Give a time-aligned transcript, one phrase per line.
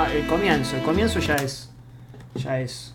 [0.00, 1.68] No, el comienzo, el comienzo ya es.
[2.34, 2.94] Ya es.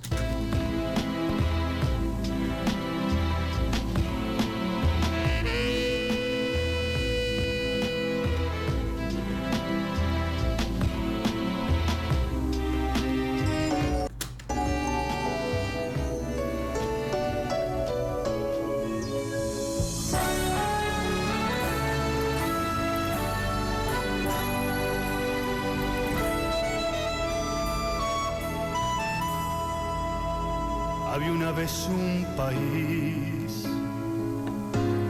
[32.36, 33.68] País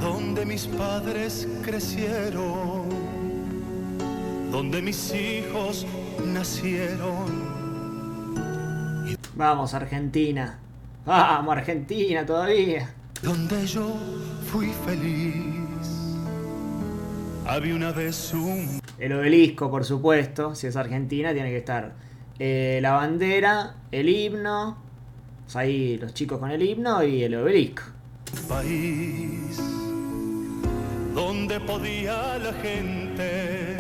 [0.02, 2.90] donde mis padres crecieron,
[4.52, 5.86] donde mis hijos
[6.26, 7.56] nacieron.
[9.36, 10.60] Vamos, Argentina.
[11.06, 12.94] Vamos, Argentina todavía.
[13.22, 13.96] donde yo
[14.52, 16.14] fui feliz.
[17.48, 20.56] Había una vez un El obelisco, por supuesto.
[20.56, 21.94] Si es Argentina, tiene que estar
[22.40, 24.85] eh, la bandera, el himno.
[25.46, 27.84] O sea, ahí los chicos con el himno y el obelisco.
[28.48, 29.60] país
[31.16, 33.78] donde podía la gente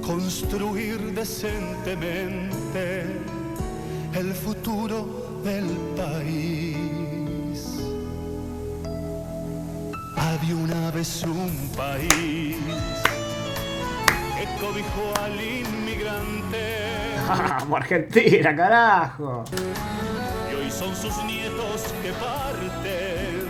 [0.00, 3.04] construir decentemente
[4.14, 7.58] el futuro del país.
[10.16, 12.56] Había una vez un país
[14.38, 19.44] que cobijó al inmigrante Vamos, Argentina, carajo.
[20.50, 23.48] y hoy son sus nietos que parten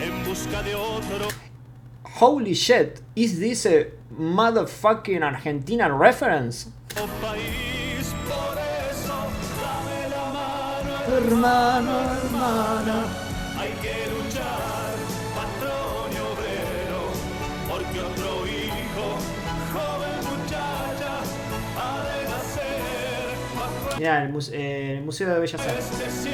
[0.00, 1.28] en busca de otro
[2.18, 6.68] Holy shit, is this a motherfucking Argentina reference?
[7.20, 8.14] país.
[8.26, 8.56] Por
[8.90, 9.14] eso
[9.60, 11.92] dame la mano, Hermano,
[12.24, 13.25] hermana.
[23.98, 26.28] Mirá, el, muse- el Museo de Bellas Artes.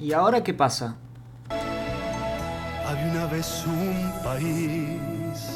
[0.00, 0.96] ¿Y ahora qué pasa?
[2.86, 5.55] Había una vez un país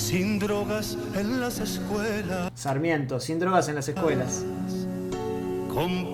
[0.00, 4.44] sin drogas en las escuelas, Sarmiento, sin drogas en las escuelas.
[5.72, 6.12] con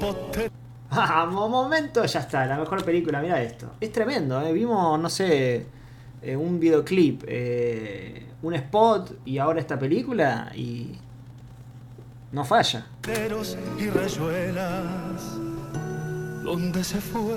[0.91, 3.71] Ah, mo- momento, ya está, la mejor película, mira esto.
[3.81, 4.53] Es tremendo, ¿eh?
[4.53, 5.67] vimos, no sé,
[6.23, 10.97] eh, un videoclip, eh, un spot y ahora esta película y
[12.33, 12.87] no falla.
[13.79, 15.39] Y rayuelas,
[16.45, 17.37] donde se fue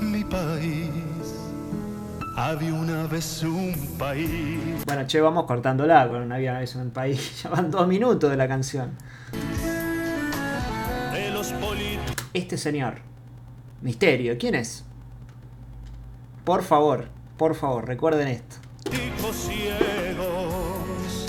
[0.00, 0.90] mi país.
[2.36, 7.40] Había una vez un país Bueno, che, vamos cortándola con una vida en un país.
[7.42, 8.96] Ya van dos minutos de la canción.
[11.12, 11.54] de los
[12.34, 12.98] Este señor,
[13.80, 14.84] Misterio, ¿quién es?
[16.44, 17.08] Por favor,
[17.38, 18.56] por favor, recuerden esto.
[19.32, 21.26] ciegos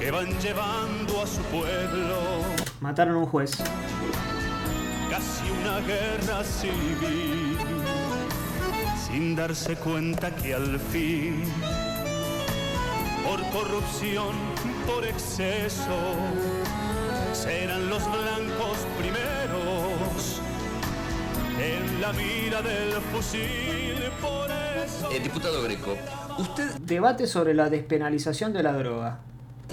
[0.00, 2.18] que van llevando a su pueblo
[2.80, 3.50] Mataron a un juez.
[5.10, 7.56] casi una guerra civil,
[9.06, 11.42] sin darse cuenta que al fin,
[13.24, 14.34] por corrupción,
[14.86, 15.98] por exceso,
[17.32, 20.40] serán los blancos primeros
[21.60, 23.96] en la mira del fusil.
[24.20, 25.10] Por eso.
[25.10, 25.96] Eh, diputado Greco,
[26.38, 29.20] ¿usted Debate sobre la despenalización de la droga.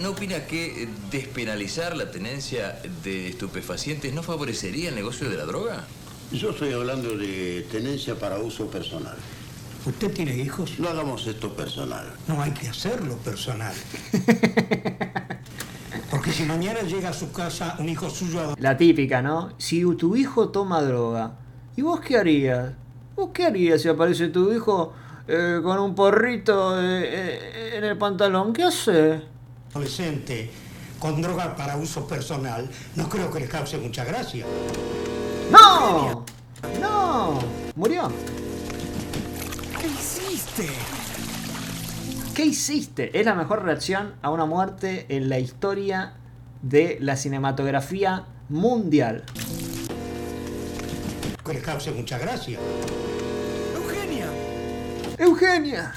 [0.02, 5.46] no opina que eh, despenalizar la tenencia de estupefacientes no favorecería el negocio de la
[5.46, 5.86] droga?
[6.32, 9.16] Yo estoy hablando de tenencia para uso personal.
[9.86, 10.80] ¿Usted tiene hijos?
[10.80, 12.12] No hagamos esto personal.
[12.28, 13.74] No hay que hacerlo personal.
[16.12, 19.54] Porque si mañana llega a su casa un hijo suyo La típica, ¿no?
[19.58, 21.36] Si tu hijo toma droga,
[21.76, 22.74] ¿y vos qué harías?
[23.16, 24.94] ¿Vos qué harías si aparece tu hijo
[25.28, 28.54] eh, con un porrito eh, eh, en el pantalón?
[28.54, 29.36] ¿Qué hace?
[29.76, 30.50] adolescente
[31.00, 34.46] con droga para uso personal, no creo que le cause mucha gracia.
[35.52, 36.26] ¡No!
[36.82, 37.40] ¡No!
[37.76, 38.12] Murió.
[39.80, 40.68] ¿Qué hiciste?
[42.34, 43.20] ¿Qué hiciste?
[43.20, 46.14] Es la mejor reacción a una muerte en la historia
[46.62, 49.24] de la cinematografía mundial.
[51.46, 52.58] Que le cause mucha gracia.
[53.76, 54.28] Eugenia,
[55.18, 55.94] Eugenia.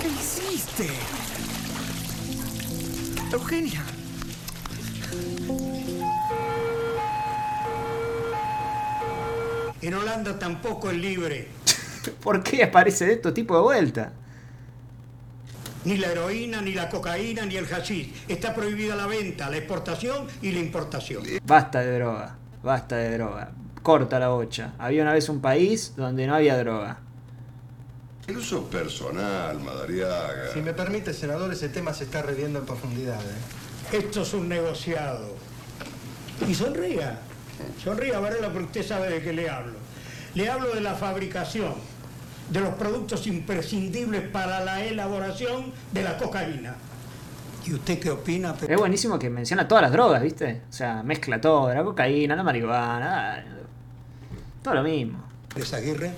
[0.00, 0.88] ¿qué hiciste?
[3.32, 3.95] Eugenia.
[9.86, 11.46] En Holanda tampoco es libre.
[12.20, 14.12] ¿Por qué aparece esto tipo de vuelta?
[15.84, 18.12] Ni la heroína, ni la cocaína, ni el hashish.
[18.26, 21.22] Está prohibida la venta, la exportación y la importación.
[21.44, 23.52] Basta de droga, basta de droga.
[23.80, 24.72] Corta la bocha.
[24.76, 26.98] Había una vez un país donde no había droga.
[28.26, 30.52] El uso personal, Madariaga.
[30.52, 33.20] Si me permite, senador, ese tema se está reviendo en profundidad.
[33.20, 33.98] ¿eh?
[33.98, 35.36] Esto es un negociado.
[36.48, 37.20] Y sonría.
[37.82, 39.74] Sonría, Varela, porque usted sabe de qué le hablo.
[40.34, 41.74] Le hablo de la fabricación
[42.50, 46.74] de los productos imprescindibles para la elaboración de la cocaína.
[47.66, 48.54] ¿Y usted qué opina?
[48.68, 50.62] Es buenísimo que menciona todas las drogas, ¿viste?
[50.68, 53.44] O sea, mezcla todo, la cocaína, la marihuana, ah,
[54.62, 55.18] todo lo mismo.
[55.52, 56.12] ¿Pérez Aguirre?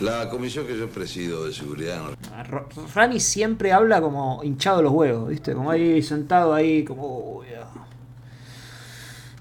[0.00, 2.00] La comisión que yo presido de seguridad
[2.48, 5.52] Ro- Rani siempre habla como hinchado los huevos, ¿viste?
[5.52, 7.18] Como ahí sentado ahí, como...
[7.38, 7.66] "Uy, ah.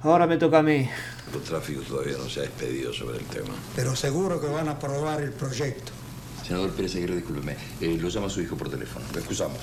[0.02, 0.90] Ahora me toca a mí.
[1.34, 3.54] el tráfico todavía no se ha expedido sobre el tema.
[3.76, 5.92] Pero seguro que van a aprobar el proyecto.
[6.46, 7.56] Senador Pérez Aguirre, discúlpeme.
[7.82, 9.06] Eh, lo llama su hijo por teléfono.
[9.14, 9.60] Lo excusamos.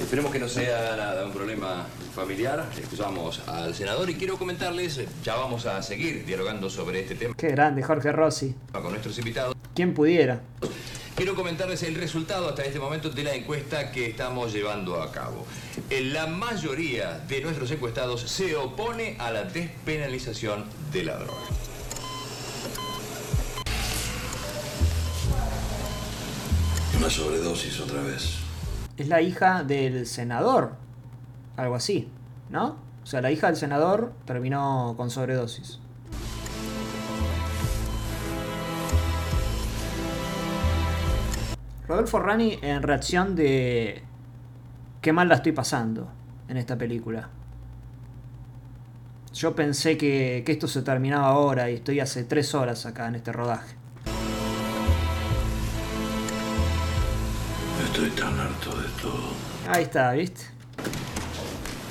[0.00, 2.68] Esperemos que no sea nada un problema familiar.
[2.76, 7.34] Excusamos al senador y quiero comentarles, eh, ya vamos a seguir dialogando sobre este tema
[7.36, 8.54] Qué grande, Jorge Rossi.
[8.72, 9.54] con nuestros invitados.
[9.74, 10.40] ¿Quién pudiera?
[11.18, 15.44] Quiero comentarles el resultado hasta este momento de la encuesta que estamos llevando a cabo.
[15.90, 21.42] Eh, La mayoría de nuestros encuestados se opone a la despenalización de la droga.
[26.96, 28.36] Una sobredosis otra vez.
[28.96, 30.76] Es la hija del senador.
[31.56, 32.08] Algo así,
[32.48, 32.76] ¿no?
[33.02, 35.80] O sea, la hija del senador terminó con sobredosis.
[41.88, 44.02] Rodolfo Rani en reacción de
[45.00, 46.06] qué mal la estoy pasando
[46.46, 47.30] en esta película.
[49.32, 53.14] Yo pensé que, que esto se terminaba ahora y estoy hace tres horas acá en
[53.14, 53.74] este rodaje.
[57.86, 59.32] Estoy tan harto de todo.
[59.70, 60.44] Ahí está, ¿viste?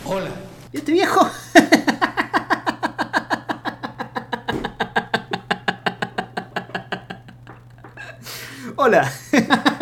[0.06, 0.30] Hola.
[0.72, 1.26] ¿Y este viejo?
[8.76, 9.12] Hola.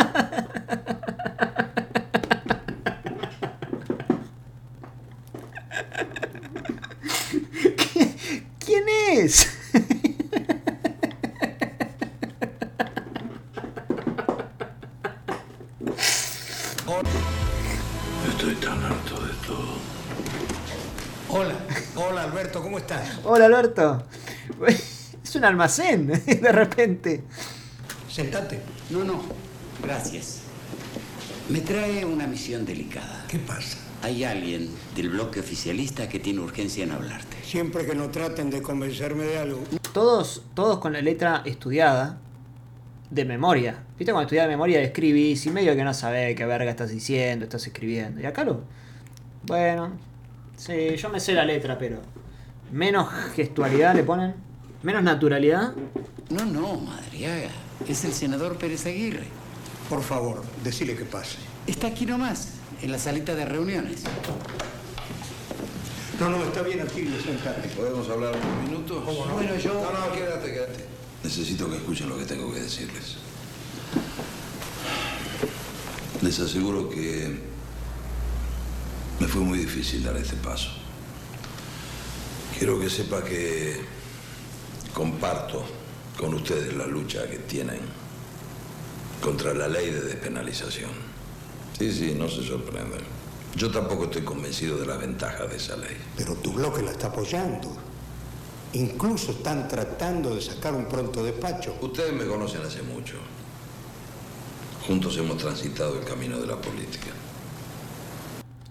[23.56, 24.04] Alberto.
[25.24, 27.24] Es un almacén, de repente.
[28.07, 28.60] Sentate.
[28.92, 29.24] No, no,
[29.81, 30.42] gracias.
[31.50, 33.25] Me trae una misión delicada.
[33.28, 33.80] ¿Qué pasa?
[34.04, 37.38] Hay alguien del bloque oficialista que tiene urgencia en hablarte.
[37.44, 39.63] Siempre que no traten de convencerme de algo.
[39.94, 42.19] Todos, todos con la letra estudiada
[43.10, 43.84] de memoria.
[43.98, 47.46] ¿Viste cuando estudias de memoria escribís y medio que no sabés qué verga estás diciendo,
[47.46, 48.22] estás escribiendo?
[48.22, 48.62] Y acá lo.
[49.42, 49.94] Bueno,
[50.56, 52.15] sí, yo me sé la letra, pero.
[52.72, 54.36] Menos gestualidad le ponen.
[54.84, 55.74] Menos naturalidad.
[56.30, 57.50] No, no, Madriaga.
[57.88, 59.28] Es el senador Pérez Aguirre.
[59.90, 61.38] Por favor, decile que pase.
[61.68, 64.04] Está aquí nomás, en la salita de reuniones.
[66.20, 67.68] No, no, está bien aquí, sentate.
[67.70, 69.04] ¿Podemos hablar unos minutos?
[69.04, 69.74] Bueno, yo...
[69.74, 70.86] No, no, quédate, quédate.
[71.24, 73.18] Necesito que escuchen lo que tengo que decirles.
[76.22, 77.38] Les aseguro que
[79.20, 80.85] me fue muy difícil dar este paso.
[82.65, 83.79] Quiero que sepa que
[84.91, 85.63] comparto
[86.17, 87.79] con ustedes la lucha que tienen
[89.22, 90.89] contra la ley de despenalización.
[91.77, 93.01] Sí, sí, no se sorprenden.
[93.55, 95.95] Yo tampoco estoy convencido de la ventaja de esa ley.
[96.17, 97.72] Pero tu bloque la está apoyando.
[98.74, 101.77] Incluso están tratando de sacar un pronto despacho.
[101.81, 103.17] Ustedes me conocen hace mucho.
[104.88, 107.12] Juntos hemos transitado el camino de la política.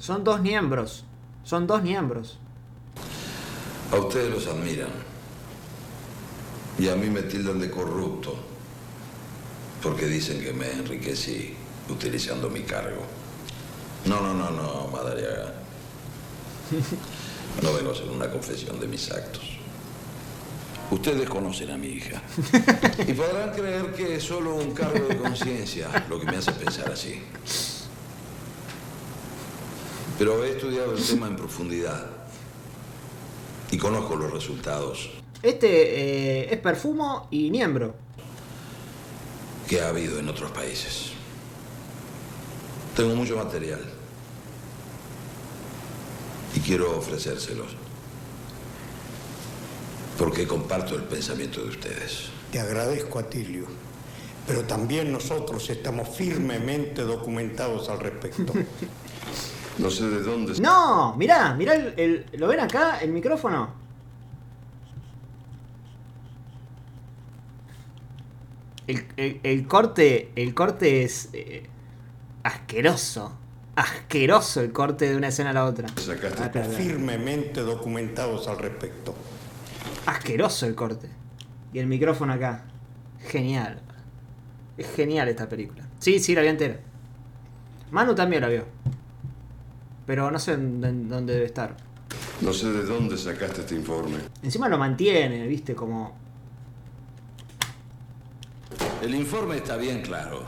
[0.00, 1.04] Son dos miembros.
[1.44, 2.40] Son dos miembros.
[3.92, 4.90] A ustedes los admiran.
[6.78, 8.34] Y a mí me tildan de corrupto.
[9.82, 11.54] Porque dicen que me enriquecí
[11.88, 13.02] utilizando mi cargo.
[14.06, 15.54] No, no, no, no, Madariaga.
[17.62, 19.42] No vengo a hacer una confesión de mis actos.
[20.90, 22.22] Ustedes conocen a mi hija.
[23.06, 26.90] Y podrán creer que es solo un cargo de conciencia lo que me hace pensar
[26.90, 27.22] así.
[30.18, 32.10] Pero he estudiado el tema en profundidad.
[33.74, 35.10] Y conozco los resultados
[35.42, 35.66] Este
[36.46, 37.96] eh, es Perfumo y Niembro.
[39.68, 41.10] que ha habido en otros países.
[42.94, 43.80] Tengo mucho material.
[46.54, 47.74] Y quiero ofrecérselos.
[50.18, 52.26] Porque comparto el pensamiento de ustedes.
[52.52, 53.66] Te agradezco, Atilio.
[54.46, 58.52] pero también nosotros estamos firmemente documentados al respecto.
[59.78, 60.60] No sé de dónde...
[60.60, 62.98] No, mirá, mirá el, el- ¿Lo ven acá?
[63.00, 63.68] El micrófono.
[68.86, 70.30] El, el- el corte.
[70.36, 71.28] El corte es.
[71.32, 71.66] eh,
[72.42, 73.36] asqueroso.
[73.76, 75.88] Asqueroso el corte de una escena a la otra.
[75.88, 79.14] Sacaste Ah, firmemente documentados al respecto.
[80.06, 81.08] Asqueroso el corte.
[81.72, 82.64] Y el micrófono acá.
[83.26, 83.80] Genial.
[84.78, 85.88] Es genial esta película.
[85.98, 86.78] Sí, sí, la vi entera.
[87.90, 88.66] Manu también la vio.
[90.06, 91.76] Pero no sé en- en dónde debe estar.
[92.40, 94.18] No sé de dónde sacaste este informe.
[94.42, 96.16] Encima lo mantiene, viste, como.
[99.02, 100.42] El informe está bien claro.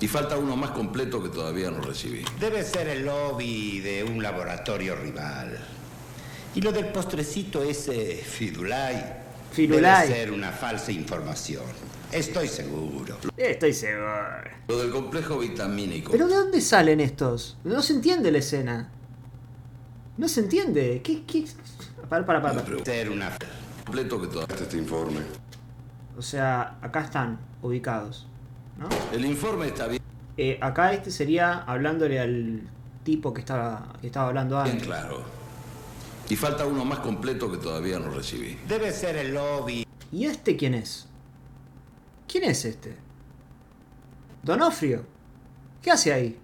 [0.00, 2.24] Y falta uno más completo que todavía no recibí.
[2.38, 5.58] Debe ser el lobby de un laboratorio rival.
[6.54, 9.22] Y lo del postrecito ese Fidulay.
[9.52, 10.08] Firulai.
[10.08, 11.62] Debe ser una falsa información.
[12.14, 13.16] Estoy seguro.
[13.36, 14.06] Estoy seguro.
[14.68, 16.12] Lo del complejo vitamínico.
[16.12, 17.58] ¿Pero de dónde salen estos?
[17.64, 18.88] No se entiende la escena.
[20.16, 21.02] No se entiende.
[21.02, 21.24] ¿Qué?
[21.24, 21.44] qué?
[22.08, 22.62] Para, para, para.
[22.64, 23.10] Para.
[23.10, 23.36] una...
[23.84, 25.20] completo que todavía este informe.
[26.16, 28.28] O sea, acá están ubicados.
[28.78, 28.88] ¿No?
[29.12, 30.00] El informe está bien,
[30.36, 32.62] Eh, acá este sería hablándole al
[33.02, 34.86] tipo que estaba, que estaba hablando bien antes.
[34.86, 35.22] claro.
[36.28, 38.56] Y falta uno más completo que todavía no recibí.
[38.68, 41.08] Debe ser el lobby ¿Y este quién es?
[42.26, 42.96] ¿Quién es este?
[44.42, 45.06] Donofrio.
[45.82, 46.38] ¿Qué hace ahí?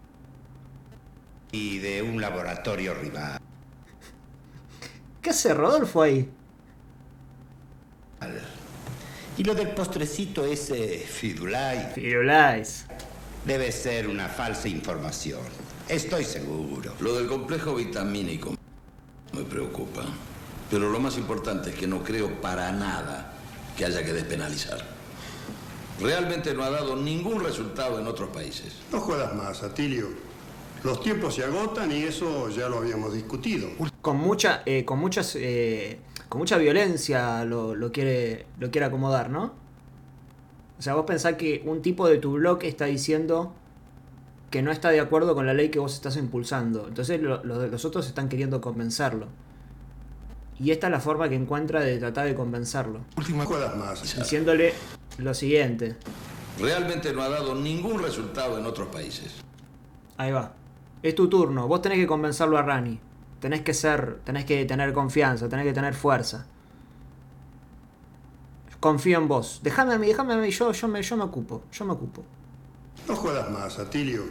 [1.53, 3.41] de un laboratorio rival.
[5.21, 6.31] ¿Qué hace Rodolfo ahí?
[9.37, 11.93] Y lo del postrecito ese Fidulay.
[11.95, 12.87] Firulais.
[13.45, 15.41] Debe ser una falsa información.
[15.89, 16.95] Estoy seguro.
[17.01, 18.55] Lo del complejo vitamínico
[19.33, 20.05] me preocupa.
[20.71, 23.33] Pero lo más importante es que no creo para nada
[23.77, 25.00] que haya que despenalizar.
[26.01, 28.75] Realmente no ha dado ningún resultado en otros países.
[28.93, 30.09] No juegas más, Atilio.
[30.83, 33.69] Los tiempos se agotan y eso ya lo habíamos discutido.
[34.01, 35.99] Con mucha, eh, con muchas, eh,
[36.31, 39.53] con mucha violencia lo, lo quiere, lo quiere acomodar, ¿no?
[40.79, 43.53] O sea, vos pensás que un tipo de tu blog está diciendo
[44.51, 46.89] que no está de acuerdo con la ley que vos estás impulsando.
[46.89, 49.27] Entonces lo- lo- los otros están queriendo convencerlo.
[50.59, 53.01] Y esta es la forma que encuentra de tratar de convencerlo.
[53.35, 54.17] No juegas más.
[54.17, 54.73] Diciéndole
[55.19, 55.97] lo siguiente.
[56.59, 59.37] Realmente no ha dado ningún resultado en otros países.
[60.17, 60.53] Ahí va.
[61.03, 61.67] Es tu turno.
[61.67, 63.01] Vos tenés que convencerlo a Rani.
[63.41, 66.47] Tenés que ser, tenés que tener confianza, tenés que tener fuerza.
[68.81, 69.61] Confío en vos.
[69.63, 70.51] Déjame a mí, déjame a mí.
[70.51, 71.63] Yo, yo, me, yo me ocupo.
[71.73, 72.25] Yo me ocupo.
[73.09, 74.25] No juegas más, Atilio.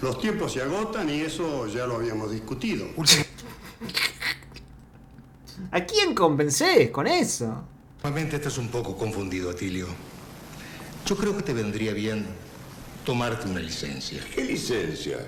[0.00, 2.86] Los tiempos se agotan y eso ya lo habíamos discutido.
[5.70, 7.62] ¿A quién convencés con eso?
[8.02, 9.86] Normalmente estás un poco confundido, Atilio.
[11.06, 12.26] Yo creo que te vendría bien
[13.04, 14.22] tomarte una licencia.
[14.34, 15.18] ¿Qué licencia?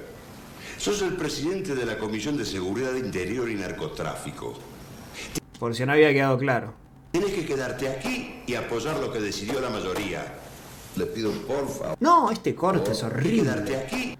[0.78, 4.54] Sos el presidente de la Comisión de Seguridad Interior y Narcotráfico.
[5.58, 6.74] Por si no había quedado claro.
[7.12, 10.34] Tienes que quedarte aquí y apoyar lo que decidió la mayoría.
[10.96, 11.96] Les pido por favor.
[12.00, 13.76] No, este corte es Quedarte horrible.
[13.76, 14.18] aquí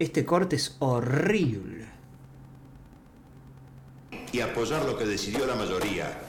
[0.00, 1.86] Este corte es horrible.
[4.32, 6.20] y apoyar lo que decidió la mayoría.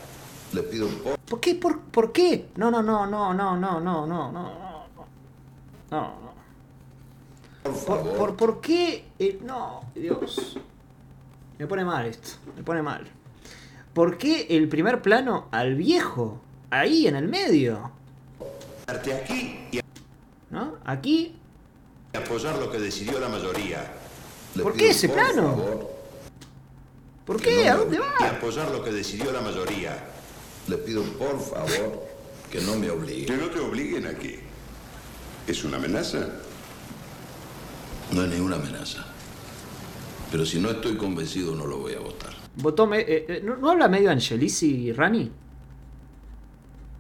[0.54, 1.56] Les pido por ¿Por qué?
[1.56, 2.50] ¿Por, por qué?
[2.56, 4.32] No, no, no, no, no, no, no, no, no.
[4.32, 4.60] No,
[5.92, 6.14] no.
[7.64, 8.18] por ¿Por, favor.
[8.18, 9.06] por, por qué?
[9.20, 10.58] eh, no, Dios.
[11.58, 12.32] Me pone mal esto.
[12.56, 13.06] Me pone mal.
[13.94, 16.40] ¿Por qué el primer plano al viejo?
[16.72, 17.92] Ahí en el medio.
[18.88, 19.12] Aquí
[19.72, 19.80] y
[20.50, 20.76] ¿No?
[20.86, 21.36] Aquí.
[22.16, 23.92] apoyar lo que decidió la mayoría.
[24.62, 25.44] ¿Por qué ese por plano?
[25.56, 25.90] favor,
[27.26, 27.66] ¿Por qué?
[27.66, 28.30] no ¿A dónde Y va?
[28.30, 30.09] apoyar lo que decidió la mayoría.
[30.70, 32.08] Les pido por favor
[32.52, 33.40] que no me Que obliguen.
[33.40, 34.36] no te obliguen aquí.
[35.48, 36.28] ¿Es una amenaza?
[38.12, 39.06] No es ninguna amenaza.
[40.32, 42.34] Pero si no estoy convencido no lo voy a votar.
[42.58, 45.32] Votó me- eh, eh, ¿no, no habla medio Angelici Rani?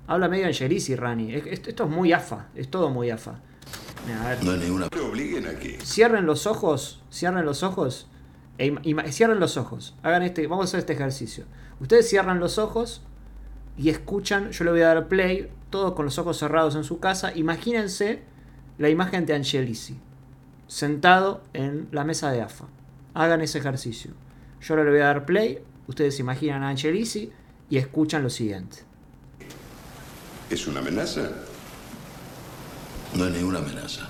[0.07, 1.33] Habla medio Angelici Rani.
[1.35, 2.47] Es- es- Esto es muy afa.
[2.55, 3.39] Es todo muy afa.
[4.07, 4.43] Mira, a ver.
[4.43, 5.77] No es ninguna No te obliguen aquí.
[5.83, 8.07] Cierren los ojos, cierren los ojos,
[8.57, 8.75] e
[9.11, 9.95] cierren los ojos.
[10.01, 11.43] Hagan este, vamos a hacer este ejercicio.
[11.79, 13.01] Ustedes cierran los ojos
[13.79, 16.99] y escuchan, yo le voy a dar play, todos con los ojos cerrados en su
[16.99, 17.31] casa.
[17.33, 18.21] Imagínense
[18.77, 19.97] la imagen de Angelici,
[20.67, 22.65] sentado en la mesa de AFA.
[23.13, 24.11] Hagan ese ejercicio.
[24.59, 27.31] Yo ahora le voy a dar play, ustedes imaginan a Angelici
[27.69, 28.79] y escuchan lo siguiente.
[30.49, 31.29] ¿Es una amenaza?
[33.15, 34.09] No es ninguna amenaza.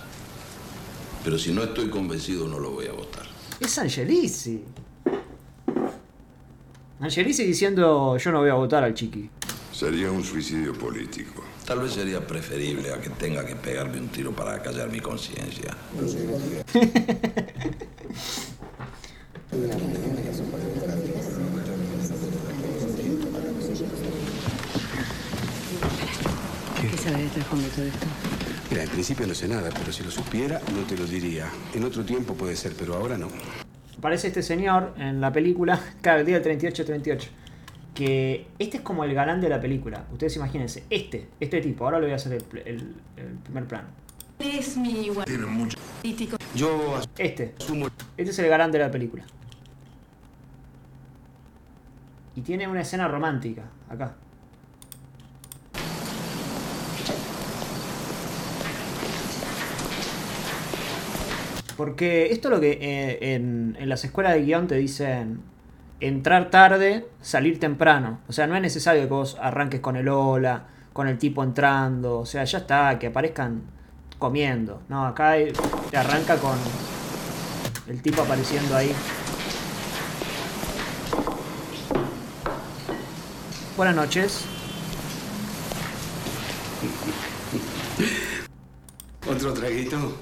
[1.24, 3.28] Pero si no estoy convencido no lo voy a votar.
[3.60, 4.64] Es Angelici.
[7.00, 9.30] Angelici diciendo yo no voy a votar al chiqui.
[9.80, 11.42] Sería un suicidio político.
[11.66, 15.74] Tal vez sería preferible a que tenga que pegarme un tiro para callar mi conciencia.
[26.82, 28.08] ¿Qué sabes del de todo esto?
[28.70, 31.50] Mira, en principio no sé nada, pero si lo supiera no te lo diría.
[31.74, 33.30] En otro tiempo puede ser, pero ahora no.
[33.98, 37.30] Aparece este señor en la película, claro, el día del 38-38.
[38.00, 40.06] Que este es como el galán de la película.
[40.14, 41.84] Ustedes imagínense, este, este tipo.
[41.84, 43.90] Ahora le voy a hacer el, pl- el- el primer plano.
[44.40, 45.26] Es mi igual.
[45.26, 45.78] Tiene mucho.
[46.56, 47.56] Yo Este.
[47.60, 49.26] asumo Este es el galán de la película.
[52.38, 54.16] Y tiene una escena romántica, acá.
[61.78, 65.40] Porque esto es lo que eh, en, en las escuelas de guion te dicen
[66.00, 68.20] entrar tarde, salir temprano.
[68.28, 72.20] O sea, no es necesario que vos arranques con el hola, con el tipo entrando.
[72.20, 73.62] O sea, ya está, que aparezcan
[74.18, 74.82] comiendo.
[74.90, 75.36] No, acá
[75.90, 76.58] te arranca con
[77.88, 78.94] el tipo apareciendo ahí.
[83.76, 84.46] Buenas noches.
[89.30, 90.18] otro traguito.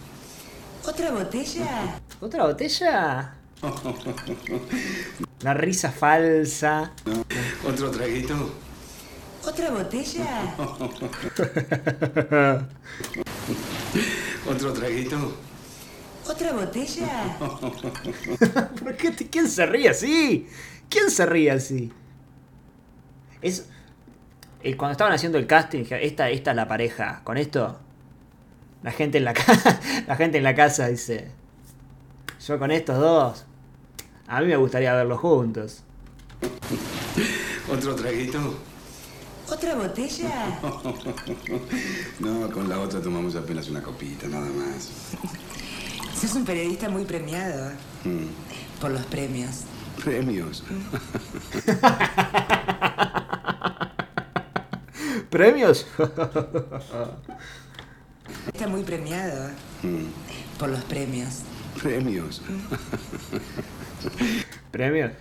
[0.86, 2.00] ¿Otra botella?
[2.20, 3.37] ¿Otra botella?
[5.42, 6.92] La risa falsa.
[7.68, 8.54] otro traguito.
[9.46, 10.56] ¿Otra botella?
[14.50, 15.38] Otro traguito.
[16.30, 17.38] ¿Otra botella?
[18.84, 20.48] ¿Por qué te- ¿Quién se ríe así?
[20.90, 21.92] ¿Quién se ríe así?
[23.42, 23.66] Es.
[24.64, 27.22] eh, Cuando estaban haciendo el casting, dije, esta, esta es la pareja.
[27.24, 27.80] Con esto.
[28.84, 29.80] La gente en la casa.
[30.08, 31.32] la gente en la casa dice.
[32.46, 33.46] Yo con estos dos.
[34.28, 35.84] A mí me gustaría verlos juntos.
[37.72, 38.38] Otro traguito.
[39.50, 40.60] ¿Otra botella?
[42.20, 44.90] No, con la otra tomamos apenas una copita, nada más.
[46.20, 47.72] Sos un periodista muy premiado
[48.04, 48.26] Mm.
[48.82, 49.62] por los premios.
[50.04, 50.64] Premios.
[55.30, 55.86] ¿Premios?
[58.54, 59.50] Está muy premiado
[59.84, 60.06] Mm.
[60.58, 61.42] por los premios.
[61.82, 62.42] Premios.
[64.72, 65.12] ¿Premios?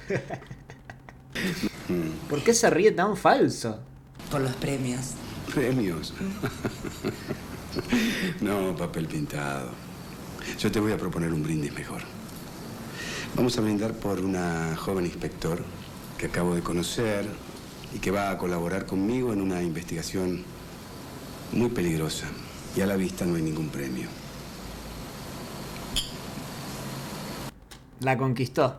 [2.29, 3.81] ¿Por qué se ríe tan falso?
[4.31, 5.13] Por los premios.
[5.55, 6.15] Premios.
[8.41, 9.69] No, papel pintado.
[10.59, 12.01] Yo te voy a proponer un brindis mejor.
[13.35, 15.63] Vamos a brindar por una joven inspector
[16.17, 17.27] que acabo de conocer
[17.95, 20.43] y que va a colaborar conmigo en una investigación
[21.53, 22.29] muy peligrosa.
[22.75, 24.09] Y a la vista no hay ningún premio.
[28.01, 28.79] La conquistó.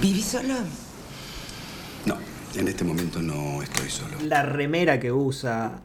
[0.00, 0.54] ¿Viví solo?
[2.04, 2.16] No,
[2.54, 4.18] en este momento no estoy solo.
[4.22, 5.80] La remera que usa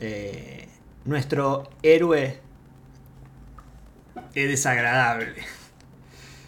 [0.00, 0.68] eh,
[1.04, 2.40] nuestro héroe
[4.34, 5.44] es desagradable.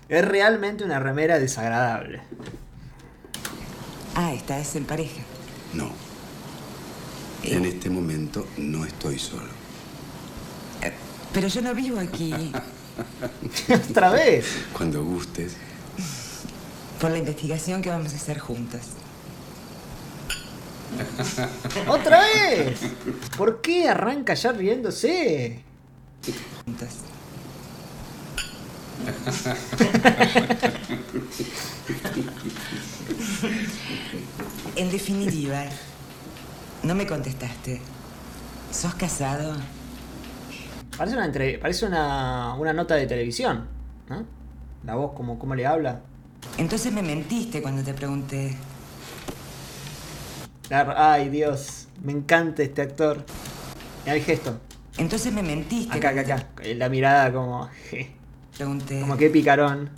[0.09, 2.23] Es realmente una remera desagradable.
[4.17, 5.23] Ah, estás en pareja.
[5.73, 5.91] No.
[7.43, 9.54] En este momento no estoy solo.
[11.35, 12.33] Pero yo no vivo aquí.
[13.91, 14.47] Otra vez.
[14.73, 15.57] Cuando gustes.
[17.01, 18.81] Por la investigación que vamos a hacer juntos.
[21.89, 22.79] ¡Otra vez!
[23.37, 25.61] ¿Por qué arranca ya riéndose?
[26.65, 26.89] Juntos.
[34.77, 35.65] En definitiva,
[36.85, 37.81] no me contestaste.
[38.71, 39.57] ¿Sos casado?
[40.97, 43.67] Parece una, entre- parece una, una nota de televisión,
[44.09, 44.25] ¿no?
[44.85, 46.01] La voz, como, cómo le habla.
[46.59, 48.57] Entonces me mentiste cuando te pregunté.
[50.71, 53.25] Ay, Dios, me encanta este actor.
[54.05, 54.59] Mira el gesto.
[54.99, 55.97] Entonces me mentiste.
[55.97, 56.47] Acá, acá, acá.
[56.63, 57.69] Eh, La mirada como...
[58.57, 59.01] Pregunté.
[59.01, 59.91] Como que picarón.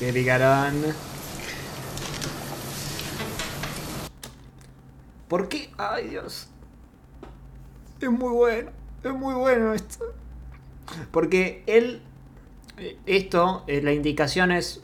[0.00, 0.74] Qué picarón.
[5.28, 5.70] ¿Por qué?
[5.78, 6.48] Ay, Dios.
[8.00, 8.70] Es muy bueno.
[9.02, 10.04] Es muy bueno esto.
[11.10, 12.02] Porque él...
[13.06, 14.82] Esto, eh, la indicación es...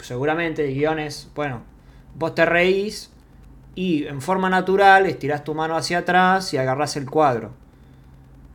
[0.00, 1.28] Seguramente el guion es...
[1.34, 1.62] Bueno,
[2.14, 3.10] vos te reís
[3.74, 7.52] y en forma natural estirás tu mano hacia atrás y agarrás el cuadro.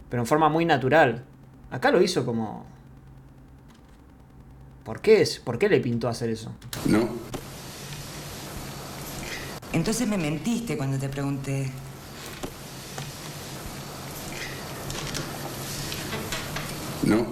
[0.10, 1.24] Pero en forma muy natural.
[1.72, 2.66] Acá lo hizo como...
[4.84, 5.40] ¿Por qué, es?
[5.40, 6.54] ¿Por qué le pintó hacer eso?
[6.86, 7.10] No.
[9.74, 11.70] Entonces me mentiste cuando te pregunté.
[17.08, 17.26] No,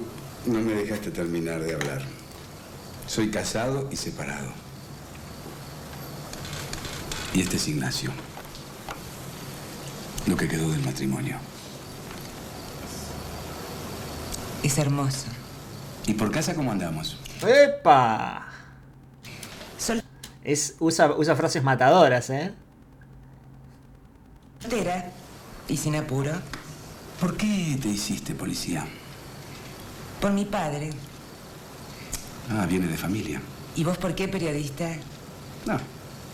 [0.46, 2.02] no me dejaste terminar de hablar.
[3.08, 4.48] Soy casado y separado.
[7.34, 8.12] Y este es Ignacio.
[10.28, 11.36] Lo que quedó del matrimonio.
[14.64, 15.28] Es hermoso.
[16.08, 17.20] ¿Y por casa cómo andamos?
[17.46, 18.48] ¡Epa!
[19.78, 20.04] Sol-
[20.44, 22.54] Es, usa, usa frases matadoras, ¿eh?
[24.62, 25.12] Soltera
[25.68, 26.32] y sin apuro.
[27.20, 28.88] ¿Por qué te hiciste policía?
[30.26, 30.90] Por mi padre.
[32.50, 33.40] Ah, viene de familia.
[33.76, 34.90] ¿Y vos por qué periodista?
[35.68, 35.78] No,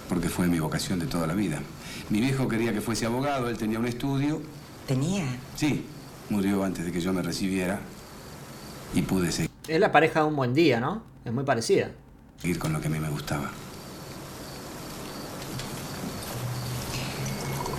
[0.08, 1.60] porque fue mi vocación de toda la vida.
[2.10, 4.42] Mi viejo quería que fuese abogado, él tenía un estudio.
[4.88, 5.26] ¿Tenía?
[5.58, 5.86] Sí,
[6.30, 7.82] murió antes de que yo me recibiera
[8.94, 11.04] y pude seguir Es la pareja de un buen día, ¿no?
[11.26, 11.92] Es muy parecida.
[12.60, 13.52] con lo que a mí me gustaba.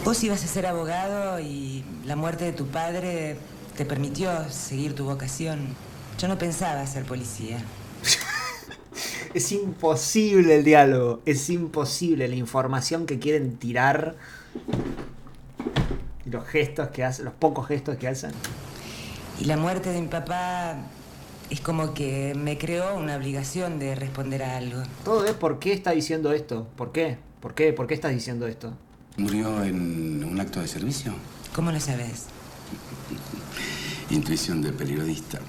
[0.05, 3.39] Vos ibas a ser abogado y la muerte de tu padre
[3.79, 5.75] te permitió seguir tu vocación.
[6.19, 7.59] Yo no pensaba ser policía.
[9.35, 11.23] Es imposible el diálogo.
[11.25, 14.15] Es imposible la información que quieren tirar.
[16.27, 18.33] Y los gestos que hacen, los pocos gestos que hacen.
[19.41, 20.77] Y la muerte de mi papá
[21.49, 24.83] es como que me creó una obligación de responder a algo.
[25.05, 26.69] Todo es por qué está diciendo esto.
[26.77, 27.17] ¿Por qué?
[27.41, 27.73] ¿Por qué?
[27.73, 28.75] ¿Por qué estás diciendo esto?
[29.17, 31.15] ¿Murió en un acto de servicio?
[31.55, 32.27] ¿Cómo lo sabes?
[34.11, 35.41] Intuición del periodista.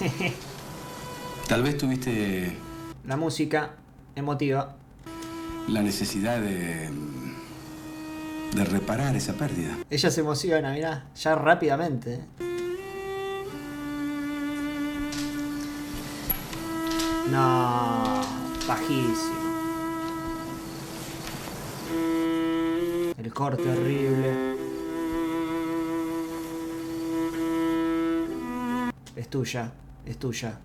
[1.48, 2.56] Tal vez tuviste
[3.06, 3.72] La música
[4.16, 4.76] emotiva.
[5.68, 6.88] la necesidad de,
[8.54, 9.76] de reparar esa pérdida.
[9.90, 12.20] Ella se emociona, mirá, ya rápidamente.
[17.30, 18.20] No,
[18.68, 19.44] bajísimo.
[23.18, 24.54] El corte horrible.
[29.16, 29.70] Es tuya,
[30.06, 30.58] es tuya.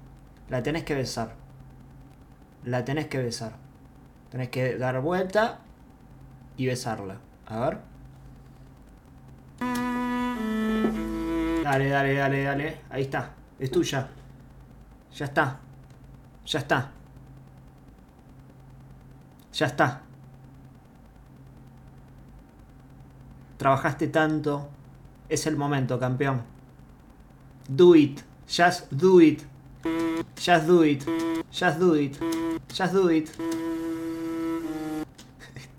[0.50, 1.36] La tenés que besar.
[2.66, 3.54] La tenés que besar.
[4.30, 5.60] Tenés que dar vuelta
[6.58, 7.18] y besarla.
[7.46, 7.80] A ver.
[11.64, 12.82] Dale, dale, dale, dale.
[12.90, 13.32] Ahí está.
[13.60, 14.08] Es tuya.
[15.14, 15.60] Ya está.
[16.46, 16.92] Ya está.
[19.54, 20.02] Ya está.
[23.58, 24.70] Trabajaste tanto.
[25.28, 26.42] Es el momento, campeón.
[27.68, 28.29] Do it.
[28.50, 29.44] Just do it.
[30.36, 31.06] Just do it.
[31.52, 32.18] Just do it.
[32.74, 33.30] Just do it.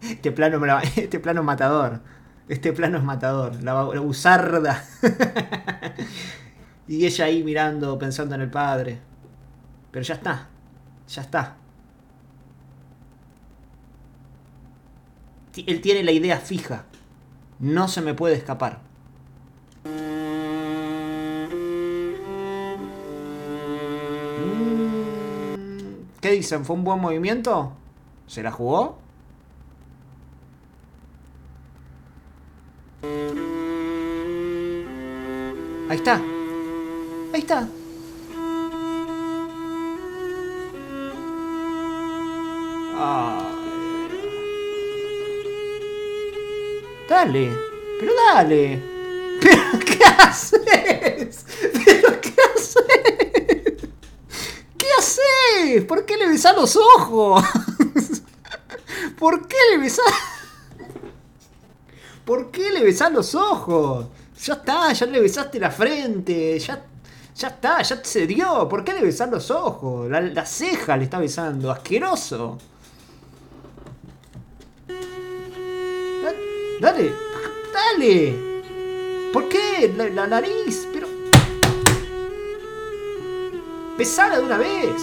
[0.02, 0.28] Este
[0.96, 2.00] este plano es matador.
[2.48, 3.62] Este plano es matador.
[3.62, 4.82] La, la buzarda.
[6.88, 8.98] y ella ahí mirando, pensando en el padre.
[9.90, 10.48] Pero ya está.
[11.08, 11.56] Ya está.
[15.66, 16.84] Él tiene la idea fija.
[17.58, 18.80] No se me puede escapar.
[26.20, 26.64] ¿Qué dicen?
[26.64, 27.72] ¿Fue un buen movimiento?
[28.26, 28.98] ¿Se la jugó?
[35.88, 36.20] Ahí está.
[37.32, 37.68] Ahí está.
[47.08, 47.50] Dale.
[47.98, 48.82] Pero dale.
[49.40, 51.44] ¿Pero qué haces?
[55.86, 57.44] ¿Por qué le besás los ojos?
[59.18, 60.04] ¿Por qué le besás?
[62.24, 64.06] ¿Por qué le besás los ojos?
[64.42, 66.82] Ya está, ya le besaste la frente, ya,
[67.36, 68.68] ya está, ya se dio.
[68.68, 70.08] ¿Por qué le besás los ojos?
[70.10, 72.58] La, la ceja le está besando, asqueroso.
[76.22, 76.34] Da-
[76.80, 77.12] Dale,
[77.74, 78.50] dale.
[79.32, 79.92] ¿Por qué?
[79.96, 81.06] La, la nariz, pero...
[83.98, 85.02] Besala de una vez.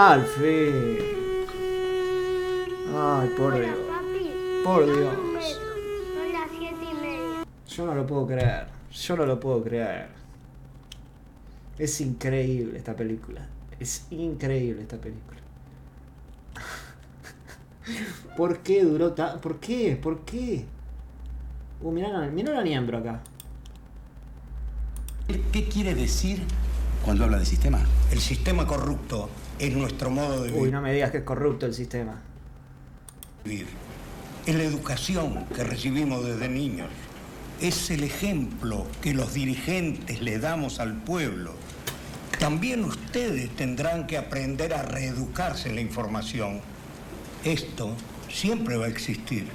[0.00, 0.96] Alfie.
[2.96, 3.76] Ay, por Dios.
[4.62, 5.12] Por Dios.
[5.12, 7.44] Son las siete y media.
[7.66, 8.68] Yo no lo puedo creer.
[8.92, 10.06] Yo no lo puedo creer.
[11.80, 13.44] Es increíble esta película.
[13.80, 15.40] Es increíble esta película.
[18.36, 19.40] ¿Por qué duró tan.?
[19.40, 19.98] ¿Por qué?
[20.00, 20.64] ¿Por qué?
[21.82, 23.20] Uh, mirá, la- mirá la miembro acá.
[25.50, 26.40] ¿Qué quiere decir
[27.04, 27.80] cuando habla de sistema?
[28.12, 31.74] El sistema corrupto es nuestro modo de Uy, no me digas que es corrupto el
[31.74, 32.20] sistema.
[33.44, 33.66] vivir.
[34.46, 36.88] Es la educación que recibimos desde niños.
[37.60, 41.52] Es el ejemplo que los dirigentes le damos al pueblo.
[42.38, 46.60] También ustedes tendrán que aprender a reeducarse en la información.
[47.44, 47.94] Esto
[48.30, 49.48] siempre va a existir.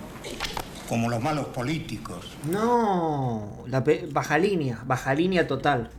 [0.90, 2.30] como los malos políticos.
[2.52, 5.90] No, la baja línea, baja línea total.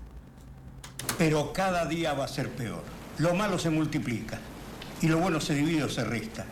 [1.19, 2.83] Pero cada día va a ser peor.
[3.19, 4.39] Lo malo se multiplica
[5.01, 6.45] y lo bueno se divide o se resta.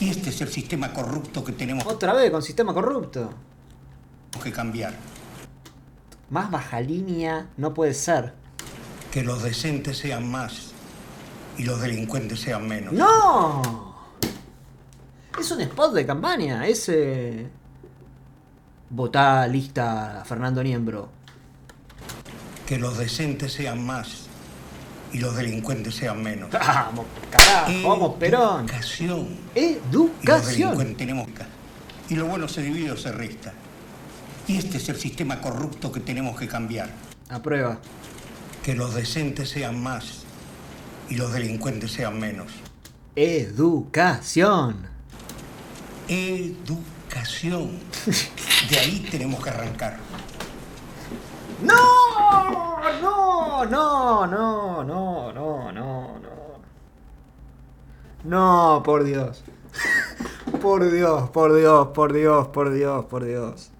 [0.00, 3.30] Y este es el sistema corrupto que tenemos Otra vez con sistema corrupto.
[4.42, 4.94] que cambiar.
[6.30, 8.34] Más baja línea no puede ser.
[9.12, 10.72] Que los decentes sean más
[11.56, 12.92] y los delincuentes sean menos.
[12.92, 13.94] ¡No!
[15.38, 16.66] Es un spot de campaña.
[16.66, 16.88] Es.
[16.88, 17.48] eh,
[18.90, 21.08] Votá lista Fernando Niembro.
[22.66, 24.23] Que los decentes sean más
[25.14, 26.50] y los delincuentes sean menos.
[26.50, 28.64] Vamos, carajo, vamos, Perón.
[28.68, 29.28] Educación.
[29.54, 30.58] Y los Educación.
[30.58, 33.54] delincuentes tenemos que- Y lo bueno se divide o se resta.
[34.46, 36.90] Y este es el sistema corrupto que tenemos que cambiar.
[37.30, 37.78] Aprueba.
[38.62, 40.24] Que los decentes sean más
[41.08, 42.48] y los delincuentes sean menos.
[43.16, 44.88] Educación.
[46.08, 47.78] Educación.
[48.68, 49.96] De ahí tenemos que arrancar.
[51.62, 52.03] ¡No!
[52.84, 56.20] No, no, no, no, no, no, no.
[58.24, 59.42] No, por Dios.
[60.60, 63.70] Por Dios, por Dios, por Dios, por Dios, por Dios.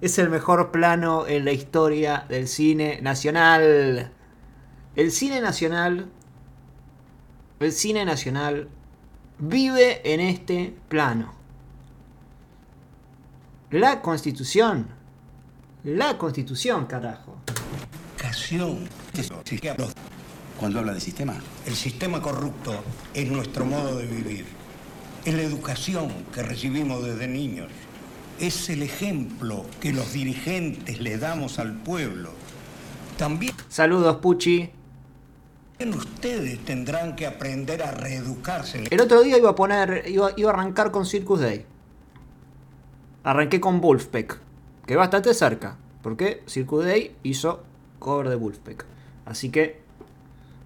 [0.00, 4.10] Es el mejor plano en la historia del cine nacional.
[4.96, 6.10] El cine nacional.
[7.60, 8.68] El cine nacional
[9.38, 11.32] vive en este plano.
[13.70, 14.88] La constitución.
[15.84, 17.36] La constitución, carajo.
[18.32, 18.88] Educación.
[20.58, 21.34] Cuando habla de sistema.
[21.66, 24.46] El sistema corrupto es nuestro modo de vivir.
[25.26, 27.68] Es la educación que recibimos desde niños.
[28.40, 32.30] Es el ejemplo que los dirigentes le damos al pueblo.
[33.18, 34.70] También Saludos, Pucci.
[35.94, 38.84] ustedes tendrán que aprender a reeducarse.
[38.90, 40.04] El otro día iba a poner.
[40.08, 41.66] Iba, iba a arrancar con Circus Day.
[43.24, 44.40] Arranqué con Wolfpack.
[44.86, 45.76] Que bastante cerca.
[46.02, 47.62] Porque Circus Day hizo
[48.02, 48.84] cover de Wolfpack.
[49.24, 49.80] Así que.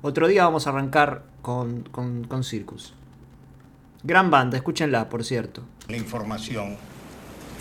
[0.03, 2.95] Otro día vamos a arrancar con, con, con Circus.
[4.03, 5.63] Gran banda, escúchenla, por cierto.
[5.89, 6.77] La información.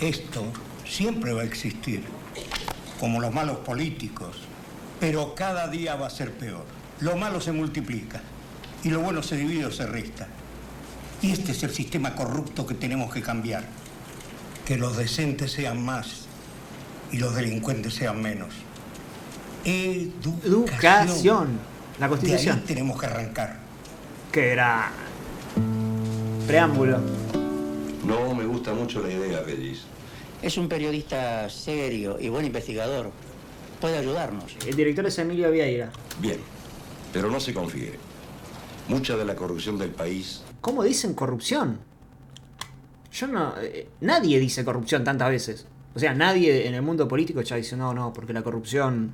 [0.00, 0.44] Esto
[0.84, 2.02] siempre va a existir.
[3.00, 4.38] Como los malos políticos.
[5.00, 6.64] Pero cada día va a ser peor.
[7.00, 8.20] Lo malo se multiplica.
[8.84, 10.28] Y lo bueno se divide o se resta.
[11.20, 13.64] Y este es el sistema corrupto que tenemos que cambiar.
[14.64, 16.26] Que los decentes sean más
[17.12, 18.65] y los delincuentes sean menos.
[19.66, 20.40] Educación.
[20.44, 21.58] Educación.
[21.98, 22.58] La De constitución.
[22.58, 23.56] ahí tenemos que arrancar.
[24.30, 24.90] Que era.
[26.46, 27.00] Preámbulo.
[28.06, 29.82] No me gusta mucho la idea, Bellis.
[30.42, 33.10] Es un periodista serio y buen investigador.
[33.80, 34.56] Puede ayudarnos.
[34.66, 35.90] El director es Emilio Vieira.
[36.20, 36.38] Bien,
[37.12, 37.98] pero no se confíe.
[38.88, 41.80] Mucha de la corrupción del país ¿Cómo dicen corrupción?
[43.12, 43.54] Yo no.
[43.60, 45.66] eh, nadie dice corrupción tantas veces.
[45.94, 49.12] O sea, nadie en el mundo político ya dice, no, no, porque la corrupción.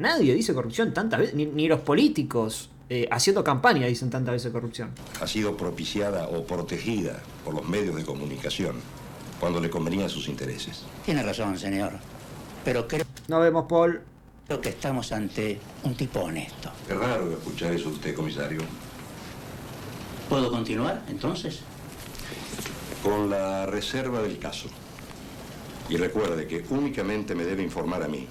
[0.00, 1.34] Nadie dice corrupción tantas veces.
[1.34, 4.90] Ni, ni los políticos eh, haciendo campaña dicen tantas veces corrupción.
[5.20, 8.76] ha sido propiciada o protegida por los medios de comunicación
[9.38, 10.82] cuando le convenía a sus intereses.
[11.04, 11.92] Tiene razón, señor.
[12.64, 14.00] Pero creo Nos vemos, Paul.
[14.60, 16.72] que estamos ante un tipo honesto.
[16.88, 18.60] Es raro escuchar eso de usted, comisario.
[20.28, 21.60] ¿Puedo continuar, entonces?
[23.02, 24.68] Con la reserva del caso.
[25.88, 28.26] Y recuerde que únicamente me debe informar a mí,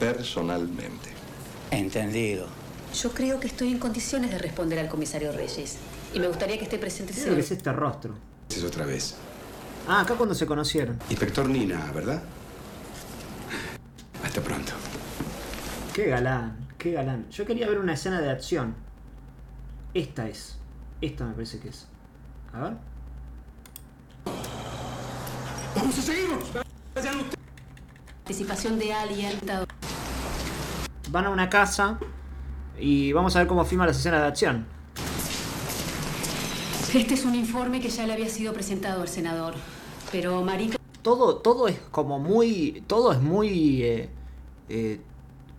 [0.00, 1.10] personalmente.
[1.70, 2.48] Entendido.
[3.00, 5.76] Yo creo que estoy en condiciones de responder al comisario Reyes.
[6.12, 7.70] Y me gustaría que esté presente ¿Qué es lo que es siempre.
[7.70, 8.14] este rostro?
[8.48, 9.14] Es otra vez.
[9.86, 10.98] Ah, acá cuando se conocieron.
[11.08, 12.20] Inspector Nina, ¿verdad?
[14.24, 14.72] Hasta pronto.
[15.94, 17.28] Qué galán, qué galán.
[17.30, 18.74] Yo quería ver una escena de acción.
[19.94, 20.56] Esta es.
[21.00, 21.86] Esta me parece que es.
[22.52, 22.72] A ver.
[25.76, 26.44] ¡Vamos a seguirnos!
[28.24, 29.38] Participación de alguien.
[31.10, 31.98] Van a una casa
[32.78, 34.66] y vamos a ver cómo filman las escenas de acción.
[36.94, 39.54] Este es un informe que ya le había sido presentado al senador.
[40.12, 42.84] Pero Marica Todo, todo es como muy.
[42.86, 43.82] Todo es muy.
[43.82, 44.08] eh,
[44.68, 45.00] eh,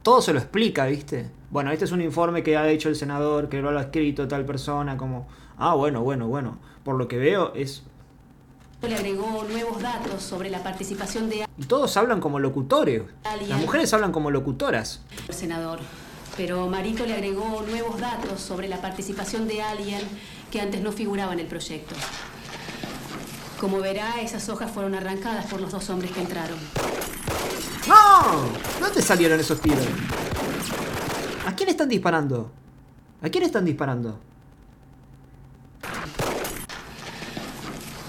[0.04, 1.30] todo se lo explica, ¿viste?
[1.50, 4.46] Bueno, este es un informe que ha hecho el senador, que lo ha escrito tal
[4.46, 5.28] persona, como.
[5.58, 6.58] Ah, bueno, bueno, bueno.
[6.84, 7.84] Por lo que veo es.
[8.88, 13.04] Le agregó nuevos datos sobre la participación de Y todos hablan como locutores.
[13.48, 15.02] Las mujeres hablan como locutoras.
[15.30, 15.80] senador.
[16.38, 20.02] Pero Marito le agregó nuevos datos sobre la participación de alguien
[20.50, 21.94] que antes no figuraba en el proyecto.
[23.60, 26.58] Como verá, esas hojas fueron arrancadas por los dos hombres que entraron.
[27.88, 28.46] ¡No!
[28.80, 29.86] ¿Dónde salieron esos tiros?
[31.46, 32.50] ¿A quién están disparando?
[33.22, 34.18] ¿A quién están disparando?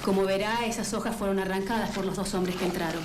[0.05, 3.03] Como verá, esas hojas fueron arrancadas por los dos hombres que entraron.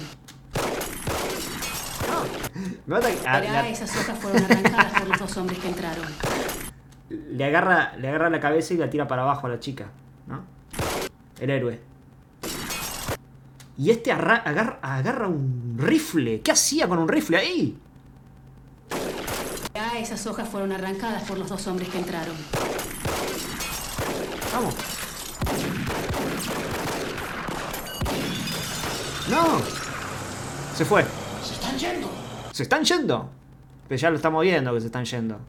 [2.87, 6.05] Que- ah, Verá, la- esas hojas fueron arrancadas por los dos hombres que entraron.
[7.09, 9.89] le, agarra, le agarra la cabeza y la tira para abajo a la chica,
[10.25, 10.43] ¿no?
[11.39, 11.79] El héroe.
[13.77, 16.41] Y este arra- agarra, agarra un rifle.
[16.41, 17.77] ¿Qué hacía con un rifle ahí?
[19.73, 22.35] Verá, esas hojas fueron arrancadas por los dos hombres que entraron.
[24.51, 24.73] Vamos.
[29.29, 29.59] ¡No!
[30.75, 31.03] Se fue.
[31.43, 32.09] Se están yendo.
[32.51, 33.29] ¿Se están yendo?
[33.87, 35.39] Pero ya lo estamos viendo que se están yendo.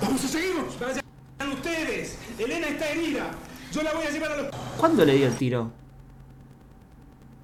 [0.00, 0.78] Vamos a seguirnos.
[0.78, 2.18] Vayan ustedes.
[2.38, 3.30] Elena está herida.
[3.72, 4.46] Yo la voy a llevar a los...
[4.76, 5.70] ¿Cuándo le dio el tiro?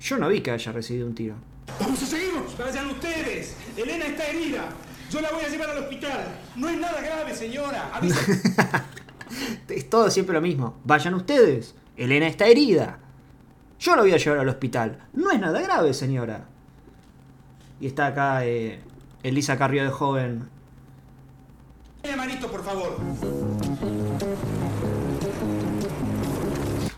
[0.00, 1.34] Yo no vi que haya recibido un tiro.
[1.80, 2.56] Vamos a seguirnos.
[2.56, 3.56] Vayan ustedes.
[3.76, 4.68] Elena está herida.
[5.10, 6.24] Yo la voy a llevar al hospital.
[6.56, 7.90] No es nada grave, señora.
[7.94, 8.82] Avise-
[9.68, 10.78] Es todo siempre lo mismo.
[10.84, 11.74] Vayan ustedes.
[11.96, 12.98] Elena está herida.
[13.78, 14.98] Yo la voy a llevar al hospital.
[15.12, 16.44] No es nada grave, señora.
[17.80, 18.80] Y está acá eh,
[19.22, 20.48] Elisa Carrió de joven.
[22.16, 22.96] Manito, por favor.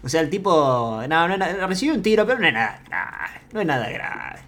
[0.03, 1.03] O sea, el tipo.
[1.09, 3.41] No, no, es nada- recibió un tiro, pero no es nada grave.
[3.53, 4.39] No es nada grave.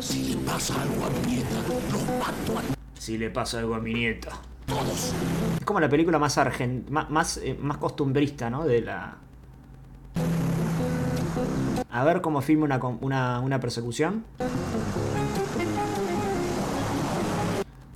[0.00, 1.50] Si le pasa algo a mi nieta,
[1.92, 2.62] lo mato a
[2.98, 4.30] Si le pasa algo a mi nieta.
[5.58, 8.64] Es como la película más argent más, más, eh, más costumbrista, ¿no?
[8.64, 9.16] De la.
[11.92, 14.24] A ver cómo filma una, una, una persecución.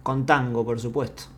[0.02, 1.33] Con tango, por supuesto.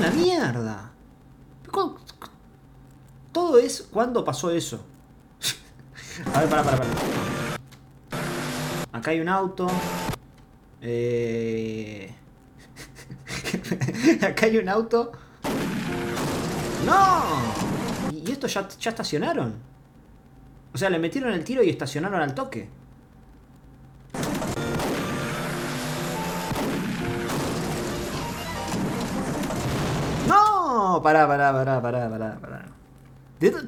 [0.00, 0.90] ¡Ah, la mierda!
[1.70, 2.28] ¿Cu- cu-
[3.32, 3.82] Todo es.
[3.90, 4.82] ¿Cuándo pasó eso?
[6.34, 6.90] A ver, para, para, para.
[8.92, 9.68] Acá hay un auto.
[10.80, 12.12] Eh...
[14.22, 15.12] Acá hay un auto.
[16.86, 18.10] ¡No!
[18.12, 19.54] ¿Y esto ya, ya estacionaron?
[20.72, 22.68] O sea, le metieron el tiro y estacionaron al toque.
[30.90, 31.00] ¡No!
[31.02, 32.64] Pará, pará, pará, pará, pará, pará.
[33.38, 33.62] ¿De dó-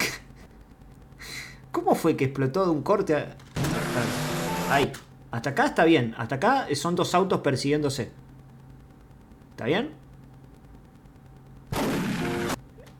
[1.71, 3.37] ¿Cómo fue que explotó de un corte a...
[4.69, 4.91] Ahí.
[5.31, 6.15] Hasta acá está bien.
[6.19, 8.11] Hasta acá son dos autos persiguiéndose.
[9.53, 9.93] ¿Está bien?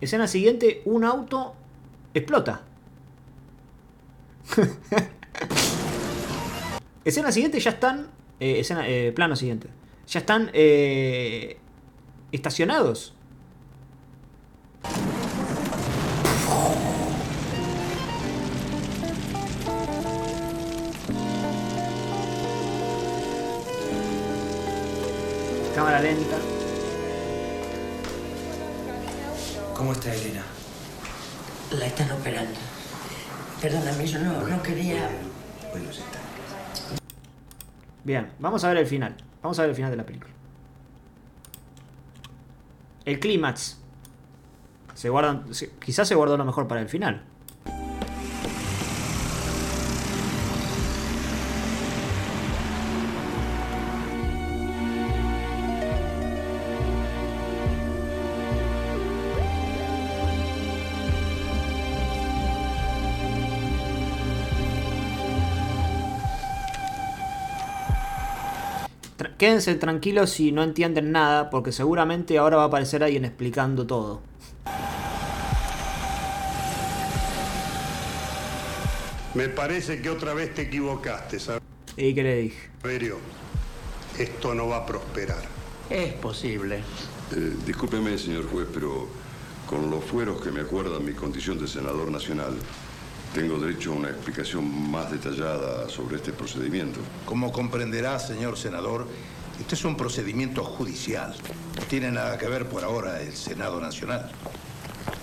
[0.01, 1.55] Escena siguiente, un auto
[2.15, 2.63] explota.
[7.05, 8.07] escena siguiente ya están...
[8.39, 9.69] eh, escena, eh, plano siguiente.
[10.07, 11.59] Ya están eh,
[12.31, 13.15] estacionados.
[25.75, 26.37] Cámara lenta.
[29.75, 30.43] ¿Cómo está Elena?
[31.79, 32.59] La están operando.
[33.61, 35.09] Perdóname, yo no, no quería.
[38.05, 39.17] Bien, vamos a ver el final.
[39.43, 40.33] Vamos a ver el final de la película.
[43.05, 43.82] El clímax.
[44.95, 45.45] Se guardan.
[45.85, 47.23] quizás se guardó lo mejor para el final.
[69.43, 74.21] Quédense tranquilos si no entienden nada, porque seguramente ahora va a aparecer alguien explicando todo.
[79.35, 81.39] Me parece que otra vez te equivocaste,
[81.97, 82.71] ¿Y qué le dije?
[82.83, 83.19] Saberio.
[84.19, 85.43] Esto no va a prosperar.
[85.89, 86.83] Es posible.
[87.35, 89.09] Eh, discúlpeme, señor juez, pero
[89.67, 92.55] con los fueros que me acuerdan mi condición de senador nacional,
[93.35, 97.01] tengo derecho a una explicación más detallada sobre este procedimiento.
[97.25, 99.07] Como comprenderá, señor senador,
[99.59, 101.35] este es un procedimiento judicial.
[101.77, 104.31] No tiene nada que ver por ahora el Senado Nacional.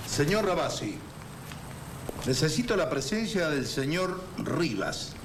[0.08, 0.98] Señor Rabasi,
[2.26, 5.16] necesito la presencia del señor Rivas.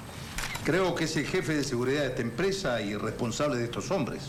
[0.63, 4.23] Creo que es el jefe de seguridad de esta empresa y responsable de estos hombres.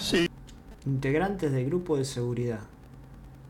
[0.00, 0.28] Sí.
[0.84, 2.60] Integrantes del grupo de seguridad.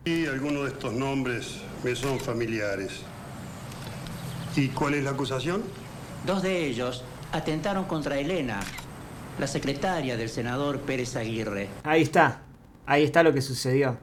[0.04, 3.00] Y algunos de estos nombres me son familiares.
[4.54, 5.62] ¿Y cuál es la acusación?
[6.26, 8.60] Dos de ellos atentaron contra Elena,
[9.38, 11.68] la secretaria del senador Pérez Aguirre.
[11.82, 12.42] Ahí está.
[12.86, 13.98] Ahí está lo que sucedió.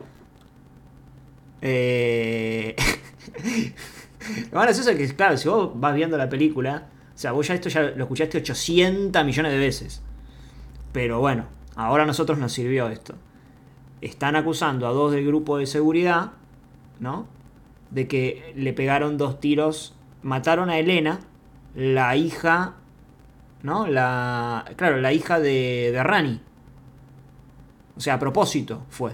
[1.61, 2.75] Eh...
[4.51, 7.47] lo más gracioso es que, claro, si vos vas viendo la película, o sea, vos
[7.47, 10.01] ya esto ya lo escuchaste 800 millones de veces.
[10.91, 11.45] Pero bueno,
[11.76, 13.15] ahora a nosotros nos sirvió esto.
[14.01, 16.32] Están acusando a dos del grupo de seguridad,
[16.99, 17.28] ¿no?
[17.91, 21.19] De que le pegaron dos tiros, mataron a Elena,
[21.76, 22.76] la hija,
[23.61, 23.88] ¿no?
[23.88, 26.41] La, claro, la hija de, de Rani.
[27.95, 29.13] O sea, a propósito fue.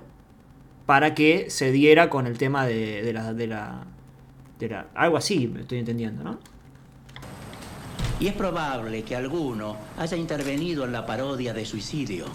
[0.85, 3.85] Para que se diera con el tema de, de la, de la.
[4.59, 4.87] De la.
[4.95, 6.39] Algo así, me estoy entendiendo, ¿no?
[8.19, 12.25] Y es probable que alguno haya intervenido en la parodia de suicidio.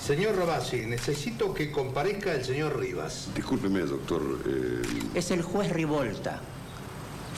[0.00, 3.30] Señor Rabasi, necesito que comparezca el señor Rivas.
[3.34, 4.22] Discúlpeme, doctor.
[4.46, 4.82] eh,
[5.14, 6.40] Es el juez Rivolta.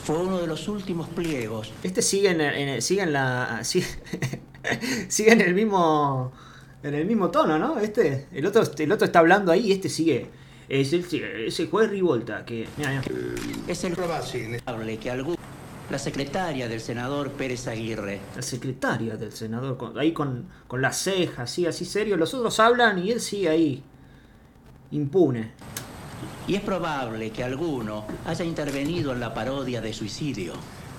[0.05, 1.72] Fue uno de los últimos pliegos.
[1.82, 3.61] Este sigue en, el- en el- sigue en la.
[3.64, 3.86] Sigue,
[5.09, 6.32] sigue en el mismo.
[6.82, 7.78] En el mismo tono, ¿no?
[7.78, 8.26] Este.
[8.32, 10.30] El otro, el otro está hablando ahí y este sigue.
[10.70, 11.04] Es el,
[11.46, 12.66] ese juez Rivolta que.
[12.78, 13.02] Mira, mira.
[13.66, 15.36] Es el probable que alguno.
[15.90, 18.20] La secretaria del senador Pérez Aguirre.
[18.36, 22.16] La secretaria del senador, con- ahí con, con las cejas, así, así serio.
[22.16, 23.82] Los otros hablan y él sigue ahí.
[24.92, 25.50] Impune.
[26.46, 30.52] Y es probable que alguno haya intervenido en la parodia de suicidio.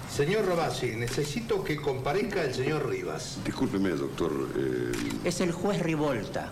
[0.10, 3.40] Señor Rabasi, necesito que comparezca el señor Rivas.
[3.46, 4.50] discúlpeme, doctor.
[4.58, 4.92] eh,
[5.24, 6.52] Es el juez Rivolta.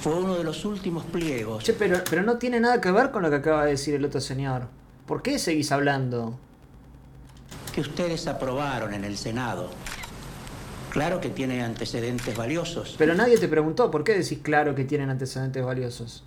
[0.00, 1.64] Fue uno de los últimos pliegos.
[1.64, 4.04] Che, pero, pero no tiene nada que ver con lo que acaba de decir el
[4.04, 4.68] otro señor.
[5.06, 6.38] ¿Por qué seguís hablando?
[7.70, 9.70] que ustedes aprobaron en el Senado.
[10.90, 12.96] Claro que tiene antecedentes valiosos.
[12.98, 16.24] Pero nadie te preguntó, ¿por qué decís claro que tienen antecedentes valiosos?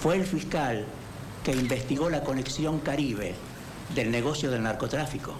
[0.00, 0.86] Fue el fiscal
[1.44, 3.34] que investigó la conexión Caribe
[3.94, 5.34] del negocio del narcotráfico.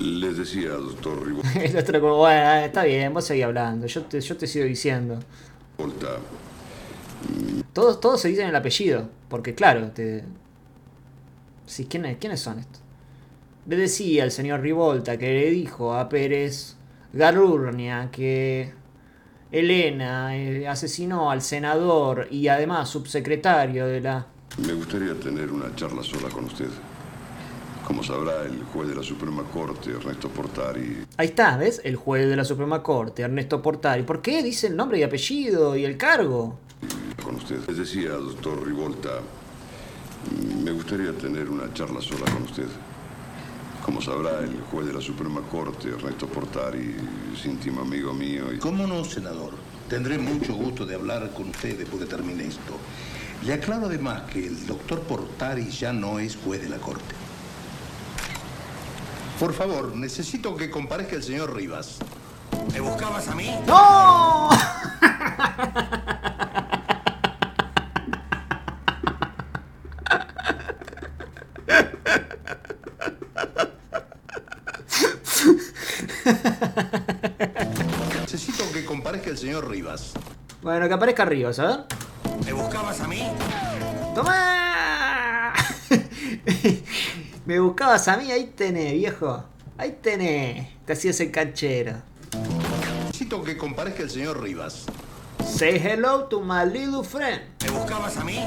[0.00, 1.22] les decía, doctor
[1.54, 5.20] El otro como, bueno, está bien, vos seguís hablando, yo te, yo te sigo diciendo.
[7.72, 10.24] Todos, todos se dicen el apellido, porque claro, te...
[11.66, 12.80] Sí, ¿quiénes, ¿quiénes son estos?
[13.66, 16.76] Le decía el señor Rivolta que le dijo a Pérez
[17.12, 18.72] Garurnia que
[19.50, 24.26] Elena eh, asesinó al senador y además subsecretario de la...
[24.58, 26.68] Me gustaría tener una charla sola con usted.
[27.86, 31.80] Como sabrá, el juez de la Suprema Corte, Ernesto Portari, Ahí está, ¿ves?
[31.84, 34.02] El juez de la Suprema Corte, Ernesto Portari.
[34.02, 36.58] ¿Por qué dice el nombre y apellido y el cargo?
[37.22, 37.60] con usted.
[37.66, 39.20] Les decía, doctor Rivolta,
[40.64, 42.66] me gustaría tener una charla sola con usted.
[43.84, 46.94] Como sabrá, el juez de la Suprema Corte, Ernesto Portari,
[47.34, 48.52] es íntimo amigo mío.
[48.52, 48.58] Y...
[48.58, 49.52] ¿Cómo no, senador?
[49.88, 52.78] Tendré mucho gusto de hablar con usted después que termine esto.
[53.44, 57.25] Le aclaro además que el doctor Portari ya no es juez de la corte.
[59.38, 61.98] Por favor, necesito que comparezca el señor Rivas.
[62.72, 63.50] ¿Me buscabas a mí?
[63.66, 64.48] ¡No!
[78.22, 80.12] Necesito que comparezca el señor Rivas.
[80.62, 81.80] Bueno, que aparezca arriba, ¿sabes?
[82.44, 83.22] ¿Me buscabas a mí?
[84.14, 84.55] ¡Toma!
[87.46, 89.44] Me buscabas a mí, ahí tenés, viejo.
[89.78, 90.66] Ahí tenés.
[90.84, 91.92] Te hacías el canchero.
[93.06, 94.86] Necesito que comparezca el señor Rivas.
[95.44, 97.40] Say hello to my little friend.
[97.62, 98.40] ¿Me buscabas a mí?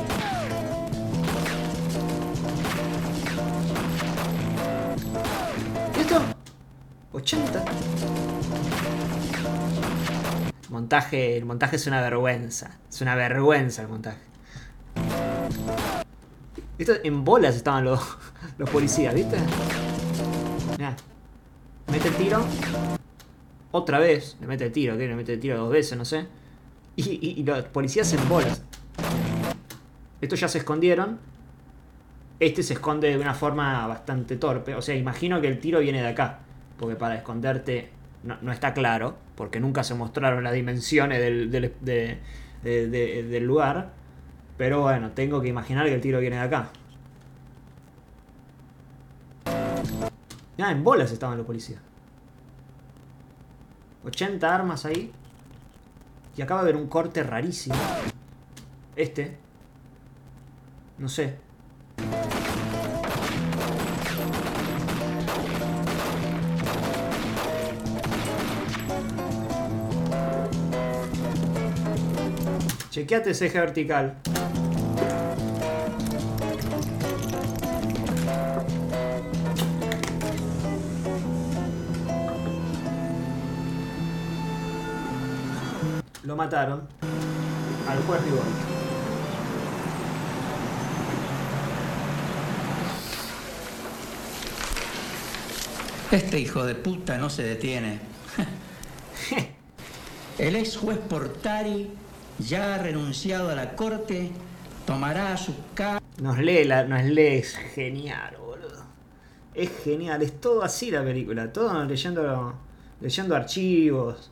[5.96, 6.22] ¿Listo?
[7.14, 7.64] 80.
[10.68, 12.78] Montaje, el montaje es una vergüenza.
[12.90, 14.20] Es una vergüenza el montaje.
[16.78, 18.02] Esto, en bolas estaban los,
[18.60, 19.38] los policías, ¿viste?
[20.78, 20.96] Mirá.
[21.92, 22.46] Mete el tiro.
[23.72, 24.38] Otra vez.
[24.42, 25.08] Le mete el tiro, ¿qué?
[25.08, 26.28] Le mete el tiro dos veces, no sé.
[26.96, 28.62] Y, los policías en bolas.
[30.22, 31.18] Estos ya se escondieron.
[32.42, 34.76] Este se esconde de una forma bastante torpe.
[34.76, 36.40] O sea, imagino que el tiro viene de acá.
[36.78, 37.90] Porque para esconderte
[38.24, 39.16] no, está claro.
[39.36, 42.18] Porque nunca se mostraron las dimensiones del, del- de-
[42.64, 43.92] de- de- del lugar.
[44.58, 46.70] Pero bueno, tengo que imaginar que el tiro viene de acá.
[50.62, 51.82] Ah, en bolas estaban los policías.
[54.06, 55.12] 80 armas ahí.
[56.36, 57.76] Y acaba de haber un corte rarísimo.
[58.96, 59.38] Este.
[60.98, 61.38] No sé.
[72.90, 74.18] Chequeate eje vertical.
[86.40, 86.88] Mataron.
[87.88, 88.50] Al juez Rigoberta.
[96.12, 98.00] Este hijo de puta no se detiene.
[100.40, 101.92] El ex juez Portari,
[102.40, 104.32] ya renunciado a la corte,
[104.88, 106.00] tomará a su cargo.
[106.22, 108.86] Nos lee, la, nos lee, es genial, boludo.
[109.54, 112.54] Es genial, es todo así la película, todo leyendo,
[113.02, 114.32] leyendo archivos.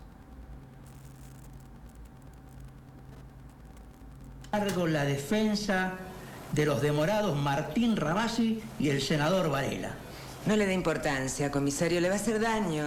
[4.51, 5.93] La defensa
[6.53, 9.91] de los demorados Martín Rabasi y el senador Varela.
[10.45, 12.85] No le dé importancia, comisario, le va a hacer daño.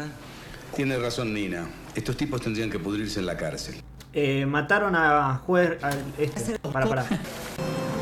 [0.75, 1.69] Tiene razón Nina.
[1.95, 3.83] Estos tipos tendrían que pudrirse en la cárcel.
[4.13, 5.79] Eh, mataron a juez.
[6.19, 6.59] este.
[6.59, 7.05] Para, para.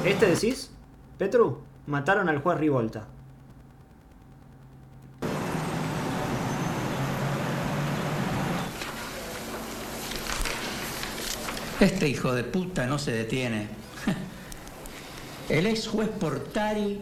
[0.05, 0.71] ¿Este decís?
[1.19, 3.07] Petru, mataron al juez Rivolta.
[11.81, 13.69] Este hijo de puta no se detiene.
[15.49, 17.01] El ex juez Portari,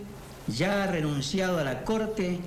[0.48, 2.40] ya renunciado a la corte,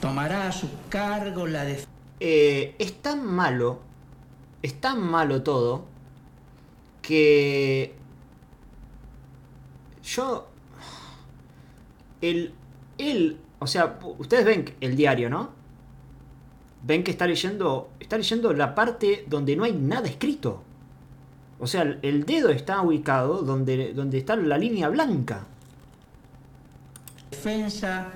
[0.00, 1.88] tomará a su cargo la defensa.
[2.20, 3.80] Eh, es tan malo,
[4.62, 5.84] es tan malo todo,
[7.02, 7.96] que
[10.04, 10.46] yo,
[12.20, 12.54] el,
[12.98, 15.50] él, o sea, ustedes ven el diario, ¿no?
[16.84, 20.62] Ven que está leyendo, está leyendo la parte donde no hay nada escrito.
[21.62, 25.44] O sea, el- dedo está ubicado donde, donde está la línea blanca.
[27.30, 28.10] defensa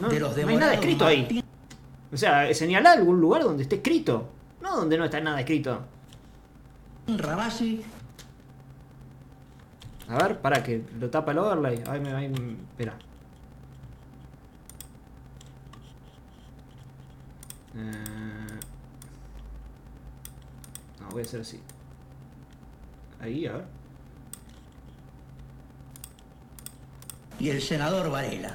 [0.00, 1.42] No, de los no hay nada escrito ahí.
[2.12, 4.28] O sea, señalar algún lugar donde esté escrito.
[4.60, 5.80] No donde no está nada escrito.
[7.08, 7.82] Rabasi
[10.08, 11.82] A ver, para que lo tapa el overlay.
[11.88, 12.94] Ay, me, me- espera.
[17.74, 18.58] Eh,
[21.00, 21.60] No, voy a hacer así.
[23.22, 23.64] Ahí, a ver.
[27.42, 28.54] y el senador Varela.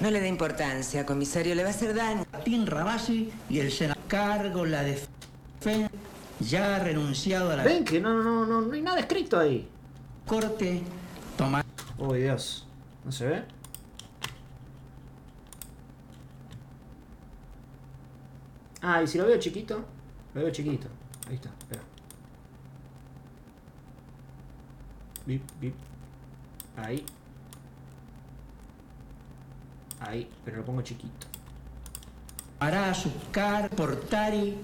[0.00, 2.26] No le dé importancia, comisario, le va a hacer daño.
[2.30, 5.90] Martín Rabasi y el senador cargo la defensa,
[6.38, 9.66] ya renunciado a la Ven que no, no, no, no hay nada escrito ahí.
[10.26, 10.82] corte,
[11.38, 11.64] tomará
[11.98, 12.66] Oh, Dios.
[13.06, 13.42] ¿No se ve?
[18.82, 19.82] Ah, y si lo veo chiquito,
[20.34, 20.88] lo veo chiquito.
[21.28, 21.82] Ahí está, espera.
[25.26, 25.74] Bip, bip.
[26.76, 27.04] Ahí.
[30.00, 31.26] Ahí, pero lo pongo chiquito.
[32.58, 34.56] tomará a su cargo Portari,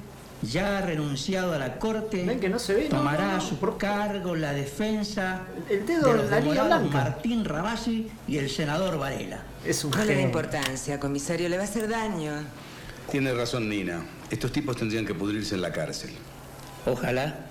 [0.43, 2.25] ya renunciado a la corte.
[2.25, 3.39] Ven que no se ve, Tomará no, no.
[3.39, 7.11] a su cargo la defensa El dedo de los la línea demorados blanca.
[7.11, 9.43] Martín Rabasi y el senador Varela.
[9.65, 10.27] Es un No le genio.
[10.27, 12.33] importancia, comisario, le va a hacer daño.
[13.11, 14.03] Tiene razón Nina.
[14.31, 16.11] Estos tipos tendrían que pudrirse en la cárcel.
[16.87, 17.47] Ojalá.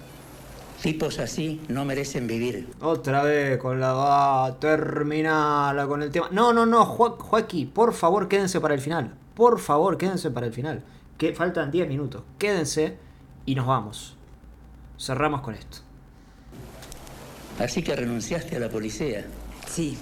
[0.82, 2.67] Tipos así no merecen vivir.
[2.82, 6.27] Otra vez con la va, terminala con el tema.
[6.32, 9.13] No, no, no, Jo- Joaquín, por favor quédense para el final.
[9.36, 10.84] Por favor, quédense para el final.
[11.19, 12.23] Que faltan 10 minutos.
[12.39, 12.97] Quédense
[13.45, 14.15] y nos vamos.
[14.99, 15.77] Cerramos con esto.
[17.59, 19.25] Así que renunciaste a la policía.
[19.69, 19.97] Sí.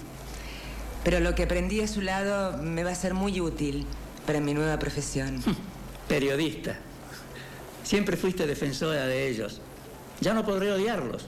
[1.04, 3.86] Pero lo que aprendí a su lado me va a ser muy útil
[4.26, 5.42] para mi nueva profesión.
[6.08, 6.78] Periodista.
[7.84, 9.62] Siempre fuiste defensora de ellos.
[10.22, 11.28] Ya no podré odiarlos.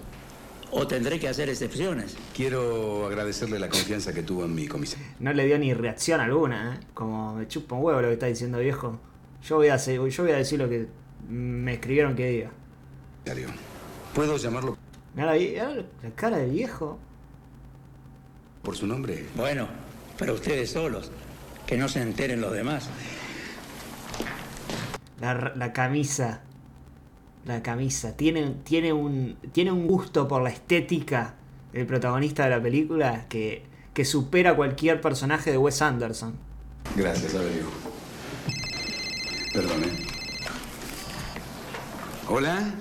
[0.74, 2.16] O tendré que hacer excepciones.
[2.34, 5.06] Quiero agradecerle la confianza que tuvo en mí, comisario.
[5.20, 6.80] No le dio ni reacción alguna, ¿eh?
[6.94, 8.98] Como me chupa un huevo lo que está diciendo viejo.
[9.44, 10.88] Yo voy a, hacer- yo voy a decir lo que
[11.28, 12.52] me escribieron que diga.
[14.14, 14.78] ¿Puedo llamarlo
[15.14, 16.98] Mirá la, la cara del viejo.
[18.64, 19.26] por su nombre?
[19.36, 19.68] Bueno,
[20.18, 21.12] pero ustedes solos.
[21.68, 22.88] Que no se enteren los demás.
[25.20, 26.42] La, la camisa.
[27.46, 28.16] La camisa.
[28.16, 31.36] Tiene, tiene, un, tiene un gusto por la estética
[31.74, 33.64] del protagonista de la película que,
[33.94, 36.36] que supera cualquier personaje de Wes Anderson.
[36.96, 37.66] Gracias, Aurelio.
[39.54, 39.92] Perdón, ¿eh?
[42.30, 42.74] ¿Hola?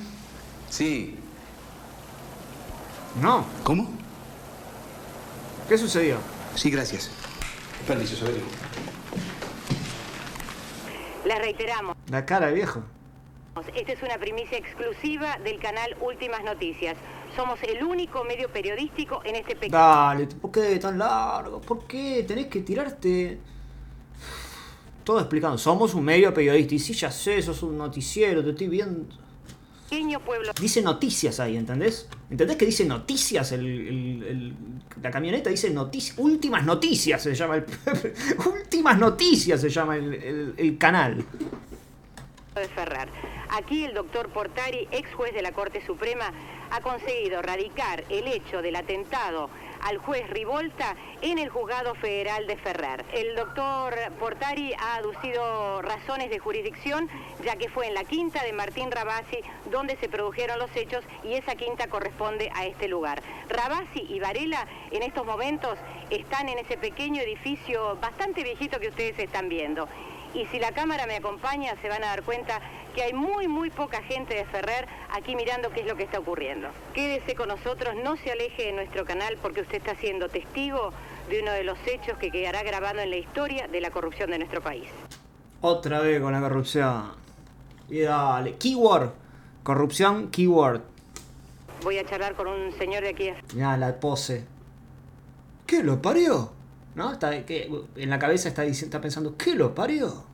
[0.68, 1.16] Sí.
[3.20, 3.44] No.
[3.64, 3.90] ¿Cómo?
[5.68, 6.18] ¿Qué sucedió?
[6.54, 7.10] Sí, gracias.
[7.86, 8.42] Permiso, Saberio.
[11.24, 12.82] Les reiteramos, La cara viejo.
[13.74, 16.96] Esta es una primicia exclusiva del canal Últimas Noticias.
[17.36, 19.76] Somos el único medio periodístico en este pequeño...
[19.76, 21.60] Dale, ¿por qué tan largo?
[21.60, 23.38] ¿Por qué tenés que tirarte?
[25.04, 25.58] Todo explicando.
[25.58, 26.74] Somos un medio periodista.
[26.74, 29.04] Y sí, ya sé, sos un noticiero, te estoy viendo.
[29.88, 32.08] pequeño pueblo Dice noticias ahí, ¿entendés?
[32.30, 33.52] ¿Entendés que dice noticias?
[33.52, 34.54] El, el- el-
[35.02, 36.16] la camioneta dice noticias.
[36.18, 37.64] Últimas noticias se llama el.
[38.46, 41.24] Últimas noticias se llama el canal.
[42.54, 43.08] De Ferrar.
[43.50, 46.32] Aquí el doctor Portari, ex juez de la Corte Suprema,
[46.70, 49.50] ha conseguido radicar el hecho del atentado
[49.82, 53.04] al juez Rivolta en el juzgado federal de Ferrer.
[53.12, 57.08] El doctor Portari ha aducido razones de jurisdicción,
[57.44, 59.38] ya que fue en la quinta de Martín Rabasi
[59.70, 63.22] donde se produjeron los hechos y esa quinta corresponde a este lugar.
[63.48, 65.78] Rabasi y Varela en estos momentos
[66.10, 69.88] están en ese pequeño edificio bastante viejito que ustedes están viendo.
[70.34, 72.60] Y si la cámara me acompaña se van a dar cuenta
[72.94, 76.18] que hay muy, muy poca gente de Ferrer aquí mirando qué es lo que está
[76.18, 76.68] ocurriendo.
[76.94, 80.92] Quédese con nosotros, no se aleje de nuestro canal porque usted está siendo testigo
[81.28, 84.38] de uno de los hechos que quedará grabado en la historia de la corrupción de
[84.38, 84.88] nuestro país.
[85.60, 87.12] Otra vez con la corrupción.
[87.88, 88.54] Y dale.
[88.54, 89.10] Keyword.
[89.62, 90.80] Corrupción, keyword.
[91.82, 93.30] Voy a charlar con un señor de aquí.
[93.54, 94.44] Mirá la pose.
[95.66, 96.52] ¿Qué lo parió?
[96.94, 97.12] ¿No?
[97.12, 100.24] Está, que, en la cabeza está, diciendo, está pensando, ¿qué lo parió?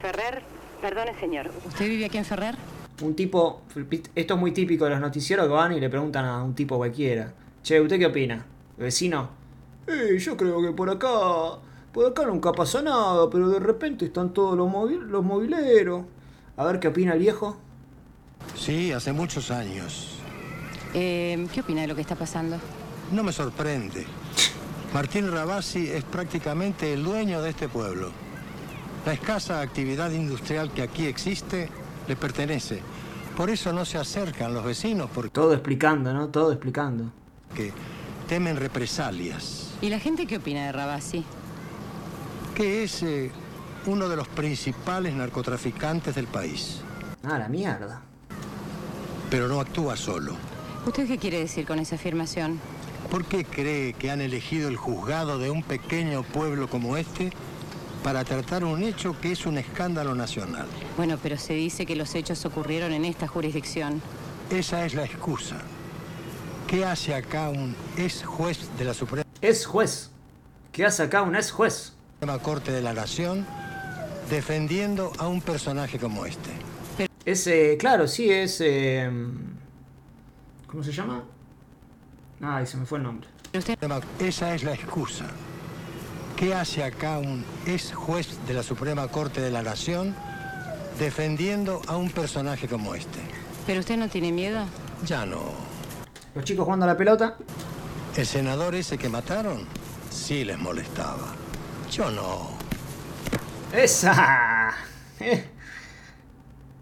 [0.00, 0.42] Ferrer,
[0.80, 1.50] perdone señor.
[1.66, 2.56] ¿Usted vive aquí en Ferrer?
[3.02, 3.62] Un tipo,
[4.14, 6.76] esto es muy típico de los noticieros que van y le preguntan a un tipo
[6.76, 7.32] cualquiera.
[7.62, 8.44] Che, ¿usted qué opina?
[8.78, 9.28] ¿El vecino?
[9.86, 11.08] Eh, yo creo que por acá,
[11.92, 16.04] por acá nunca pasa nada, pero de repente están todos los, móvil, los mobileros.
[16.56, 17.56] A ver qué opina el viejo.
[18.54, 20.18] Sí, hace muchos años.
[20.94, 22.58] Eh, ¿Qué opina de lo que está pasando?
[23.12, 24.06] No me sorprende.
[24.96, 28.12] Martín Rabasi es prácticamente el dueño de este pueblo.
[29.04, 31.68] La escasa actividad industrial que aquí existe
[32.08, 32.80] le pertenece.
[33.36, 35.28] Por eso no se acercan los vecinos porque...
[35.28, 36.30] Todo explicando, ¿no?
[36.30, 37.12] Todo explicando.
[37.54, 37.74] Que
[38.26, 39.74] temen represalias.
[39.82, 41.26] ¿Y la gente qué opina de Rabasi?
[42.54, 43.30] Que es eh,
[43.84, 46.80] uno de los principales narcotraficantes del país.
[47.22, 48.00] Ah, la mierda.
[49.28, 50.38] Pero no actúa solo.
[50.86, 52.58] ¿Usted qué quiere decir con esa afirmación?
[53.10, 57.30] ¿Por qué cree que han elegido el juzgado de un pequeño pueblo como este
[58.02, 60.66] para tratar un hecho que es un escándalo nacional?
[60.96, 64.02] Bueno, pero se dice que los hechos ocurrieron en esta jurisdicción.
[64.50, 65.56] Esa es la excusa.
[66.66, 69.24] ¿Qué hace acá un ex juez de la Suprema?
[69.40, 70.10] Es juez.
[70.72, 71.92] ¿Qué hace acá un ex juez?
[72.42, 73.46] Corte de la Nación
[74.28, 76.50] defendiendo a un personaje como este.
[77.24, 78.60] Es, eh, claro, sí, es...
[78.60, 79.08] Eh,
[80.66, 81.24] ¿Cómo se llama?
[82.40, 83.28] Ay, se me fue el nombre.
[83.52, 85.26] Esa es la excusa.
[86.36, 90.14] ¿Qué hace acá un ex juez de la Suprema Corte de la Nación
[90.98, 93.18] defendiendo a un personaje como este?
[93.66, 94.64] ¿Pero usted no tiene miedo?
[95.04, 95.40] Ya no.
[96.34, 97.36] Los chicos jugando a la pelota.
[98.14, 99.66] El senador ese que mataron
[100.10, 101.34] sí les molestaba.
[101.90, 102.50] Yo no.
[103.72, 104.74] ¡Esa!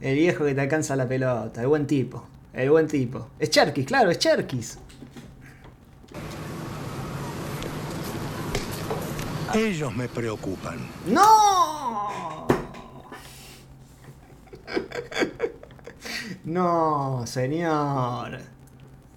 [0.00, 2.26] El viejo que te alcanza la pelota, el buen tipo.
[2.52, 3.30] El buen tipo.
[3.38, 4.78] Es Cherkis, claro, es Cherkis.
[9.54, 10.78] Ellos me preocupan.
[11.06, 12.46] ¡No!
[16.44, 18.40] No, señor.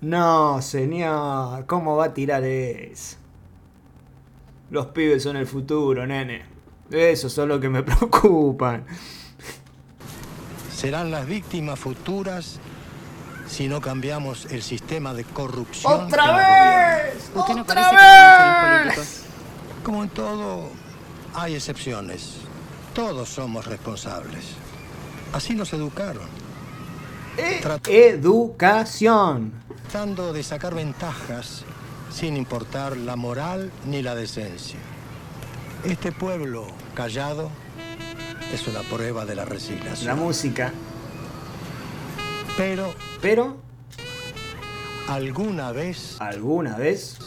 [0.01, 1.65] No, señor.
[1.65, 3.17] ¿Cómo va a tirar eso?
[4.69, 6.45] Los pibes son el futuro, nene.
[6.91, 8.85] Esos son los que me preocupan.
[10.71, 12.59] Serán las víctimas futuras
[13.47, 16.05] si no cambiamos el sistema de corrupción.
[16.05, 17.31] ¡Otra vez!
[17.33, 19.26] ¿Usted no ¡Otra políticos?
[19.87, 20.69] Como en todo,
[21.33, 22.39] hay excepciones.
[22.93, 24.43] Todos somos responsables.
[25.31, 26.27] Así nos educaron.
[27.87, 29.53] Educación.
[29.89, 31.63] Tratando de sacar ventajas
[32.11, 34.77] sin importar la moral ni la decencia.
[35.85, 37.49] Este pueblo callado
[38.53, 40.05] es una prueba de la resignación.
[40.05, 40.73] La música.
[42.57, 43.55] Pero, Pero,
[45.07, 47.19] alguna vez alguna vez,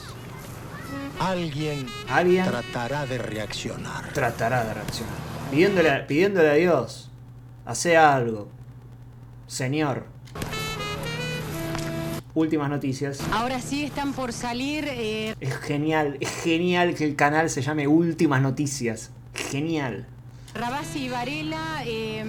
[1.19, 4.13] alguien, alguien tratará de reaccionar.
[4.13, 5.15] tratará de reaccionar.
[5.51, 7.11] Pidiéndole, pidiéndole a Dios,
[7.67, 8.49] hace algo.
[9.47, 10.07] Señor.
[12.35, 13.21] Últimas noticias.
[13.33, 14.85] Ahora sí están por salir.
[14.89, 19.11] eh, Es genial, es genial que el canal se llame Últimas Noticias.
[19.35, 20.07] Genial.
[20.55, 21.83] Rabasi y Varela.
[21.85, 22.25] eh,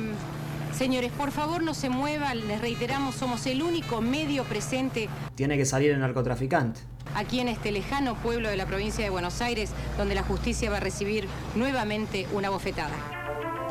[0.74, 2.48] señores, por favor no se muevan.
[2.48, 6.82] Les reiteramos, somos el único medio presente Tiene que salir el narcotraficante.
[7.16, 10.78] aquí en este lejano pueblo de la provincia de Buenos Aires, donde la justicia va
[10.78, 12.96] a recibir nuevamente una bofetada.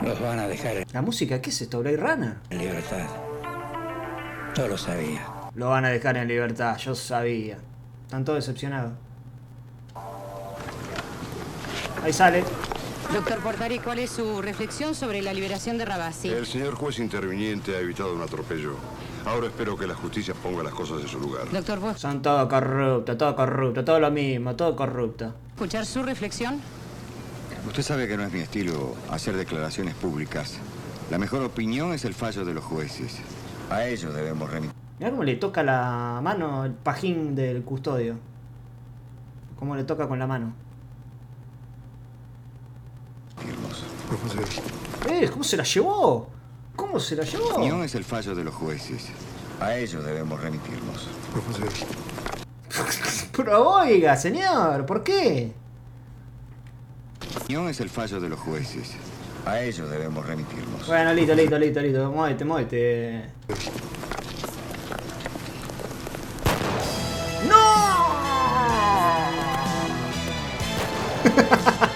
[0.03, 1.80] Los van a dejar en La música, ¿qué es esto?
[1.80, 2.36] Blade Runner.
[2.51, 3.07] libertad.
[4.57, 5.26] Yo lo sabía.
[5.55, 7.59] Lo van a dejar en libertad, yo sabía.
[8.07, 8.92] Están todos decepcionados.
[12.03, 12.42] Ahí sale.
[13.12, 16.28] Doctor Portari, ¿cuál es su reflexión sobre la liberación de Rabasi?
[16.28, 18.76] El señor juez interviniente ha evitado un atropello.
[19.26, 21.50] Ahora espero que la justicia ponga las cosas en su lugar.
[21.50, 25.34] Doctor, ¿vos Son todo corrupto, todo corrupto, todo lo mismo, todo corrupto.
[25.54, 26.61] escuchar su reflexión?
[27.66, 30.58] Usted sabe que no es mi estilo hacer declaraciones públicas.
[31.11, 33.18] La mejor opinión es el fallo de los jueces.
[33.70, 34.74] A ellos debemos remitir.
[35.00, 38.14] Mirá cómo le toca la mano el pajín del custodio.
[39.58, 40.54] Cómo le toca con la mano.
[45.09, 45.28] ¡Eh!
[45.30, 46.28] ¿Cómo se la llevó?
[46.76, 47.49] ¿Cómo se la llevó?
[47.51, 49.09] Opinión es el fallo de los jueces.
[49.61, 51.09] A ellos debemos remitirnos.
[53.36, 55.53] Pero oiga, señor, ¿por qué?
[57.43, 58.93] Opinión es el fallo de los jueces.
[59.47, 60.86] A ellos debemos remitirnos.
[60.86, 62.11] Bueno, listo, listo, listo, listo.
[62.11, 63.24] Muévete, muévete.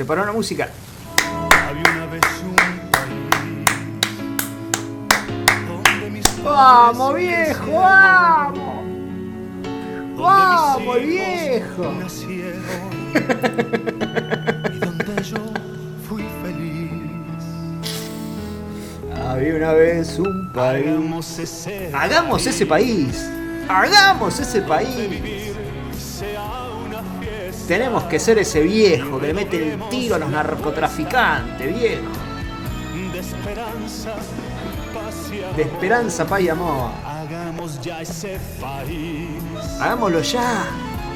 [0.00, 0.66] Se paró la música.
[1.68, 2.56] Había una vez un
[2.90, 3.66] país
[5.68, 7.70] donde mis ¡Vamos, viejo!
[7.70, 8.84] ¡Vamos!
[10.16, 11.92] ¡Vamos, viejo!
[14.72, 15.36] y donde yo
[16.08, 17.44] fui feliz.
[19.28, 20.86] Había una vez un país.
[20.86, 23.30] Hagamos ese Hagamos ese país.
[23.68, 25.49] Hagamos ese país.
[27.70, 32.02] Tenemos que ser ese viejo que le mete el tiro a los narcotraficantes, viejo.
[33.12, 34.12] de esperanza,
[34.92, 35.54] paz y amor.
[35.54, 36.90] De esperanza, paz y amor.
[37.06, 39.28] Hagamos ya ese país
[39.80, 40.64] Hagámoslo ya.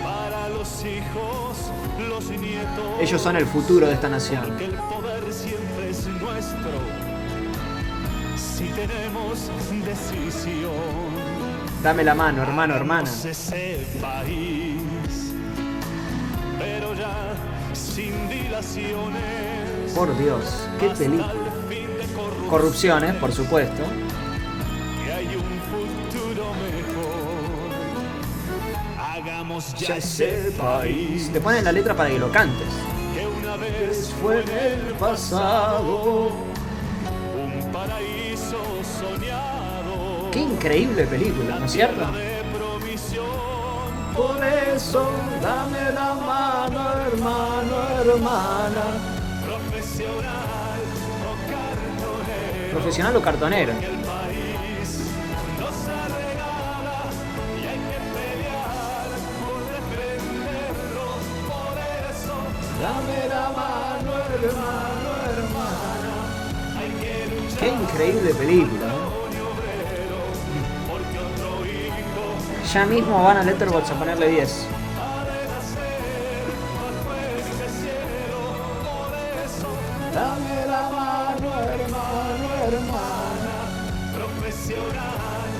[0.04, 1.72] para los hijos,
[2.08, 3.00] los nietos.
[3.00, 4.44] Ellos son el futuro de esta nación.
[4.46, 6.70] Porque el poder siempre es nuestro.
[8.36, 9.50] Si tenemos
[9.84, 11.34] decisión.
[11.82, 13.10] Dame la mano, hermano, hermana.
[13.10, 14.73] Ese país,
[16.64, 17.34] pero ya
[17.74, 19.92] sin dilaciones.
[19.94, 21.32] Por Dios, qué película.
[22.48, 23.82] Corrupciones, por supuesto.
[25.04, 27.14] Que hay un futuro mejor.
[28.98, 32.68] Hagamos ya ese país Te ponen la letra para que lo cantes.
[33.14, 36.30] que una vez Fue en el pasado.
[37.36, 38.58] un paraíso
[38.98, 40.30] soñado.
[40.30, 42.06] Qué increíble película, ¿no es cierto?
[44.16, 45.10] Por eso,
[45.42, 48.84] dame la mano, hermano, hermana.
[49.44, 50.80] Profesional
[51.30, 52.70] o cartonero.
[52.72, 53.72] Profesional o cartonero.
[53.72, 54.88] El país
[55.58, 56.98] no se regala
[57.60, 59.08] y hay que pelear
[59.42, 61.06] por defenderlo.
[61.50, 61.76] Por
[62.10, 62.34] eso,
[62.80, 66.12] Dame la mano, hermano, hermana.
[66.78, 68.86] hay que luchar Qué increíble película.
[68.86, 69.03] ¿no?
[72.74, 74.66] Ya mismo van a Letterboxd a ponerle 10.
[80.14, 83.54] Dame la mano, hermano, hermana.
[84.14, 85.50] profesional.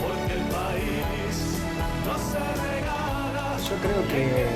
[0.00, 1.58] Porque el país
[2.06, 3.70] no se.
[3.70, 4.46] Yo creo que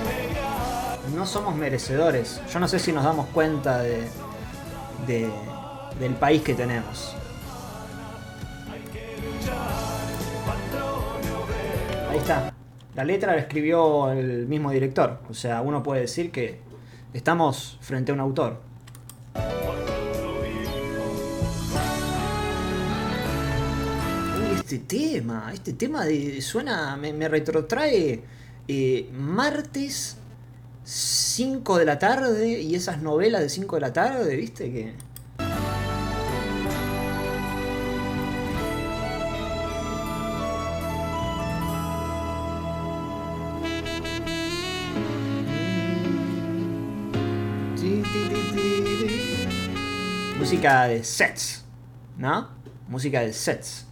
[1.17, 2.41] no somos merecedores.
[2.53, 4.09] Yo no sé si nos damos cuenta de,
[5.07, 5.33] de-
[5.99, 7.17] del país que tenemos.
[12.15, 12.55] Ahí está.
[12.95, 15.19] La letra la escribió el mismo director.
[15.29, 16.61] O sea, uno puede decir que
[17.13, 18.61] estamos frente a un autor.
[24.55, 28.23] Este tema, este tema de, suena, me, me retrotrae
[28.69, 30.17] eh, martes
[30.85, 34.71] 5 de la tarde y esas novelas de 5 de la tarde, ¿viste?
[34.71, 34.95] Que...
[50.65, 51.63] Música de sets,
[52.17, 52.49] ¿no?
[52.89, 53.85] Música de sets.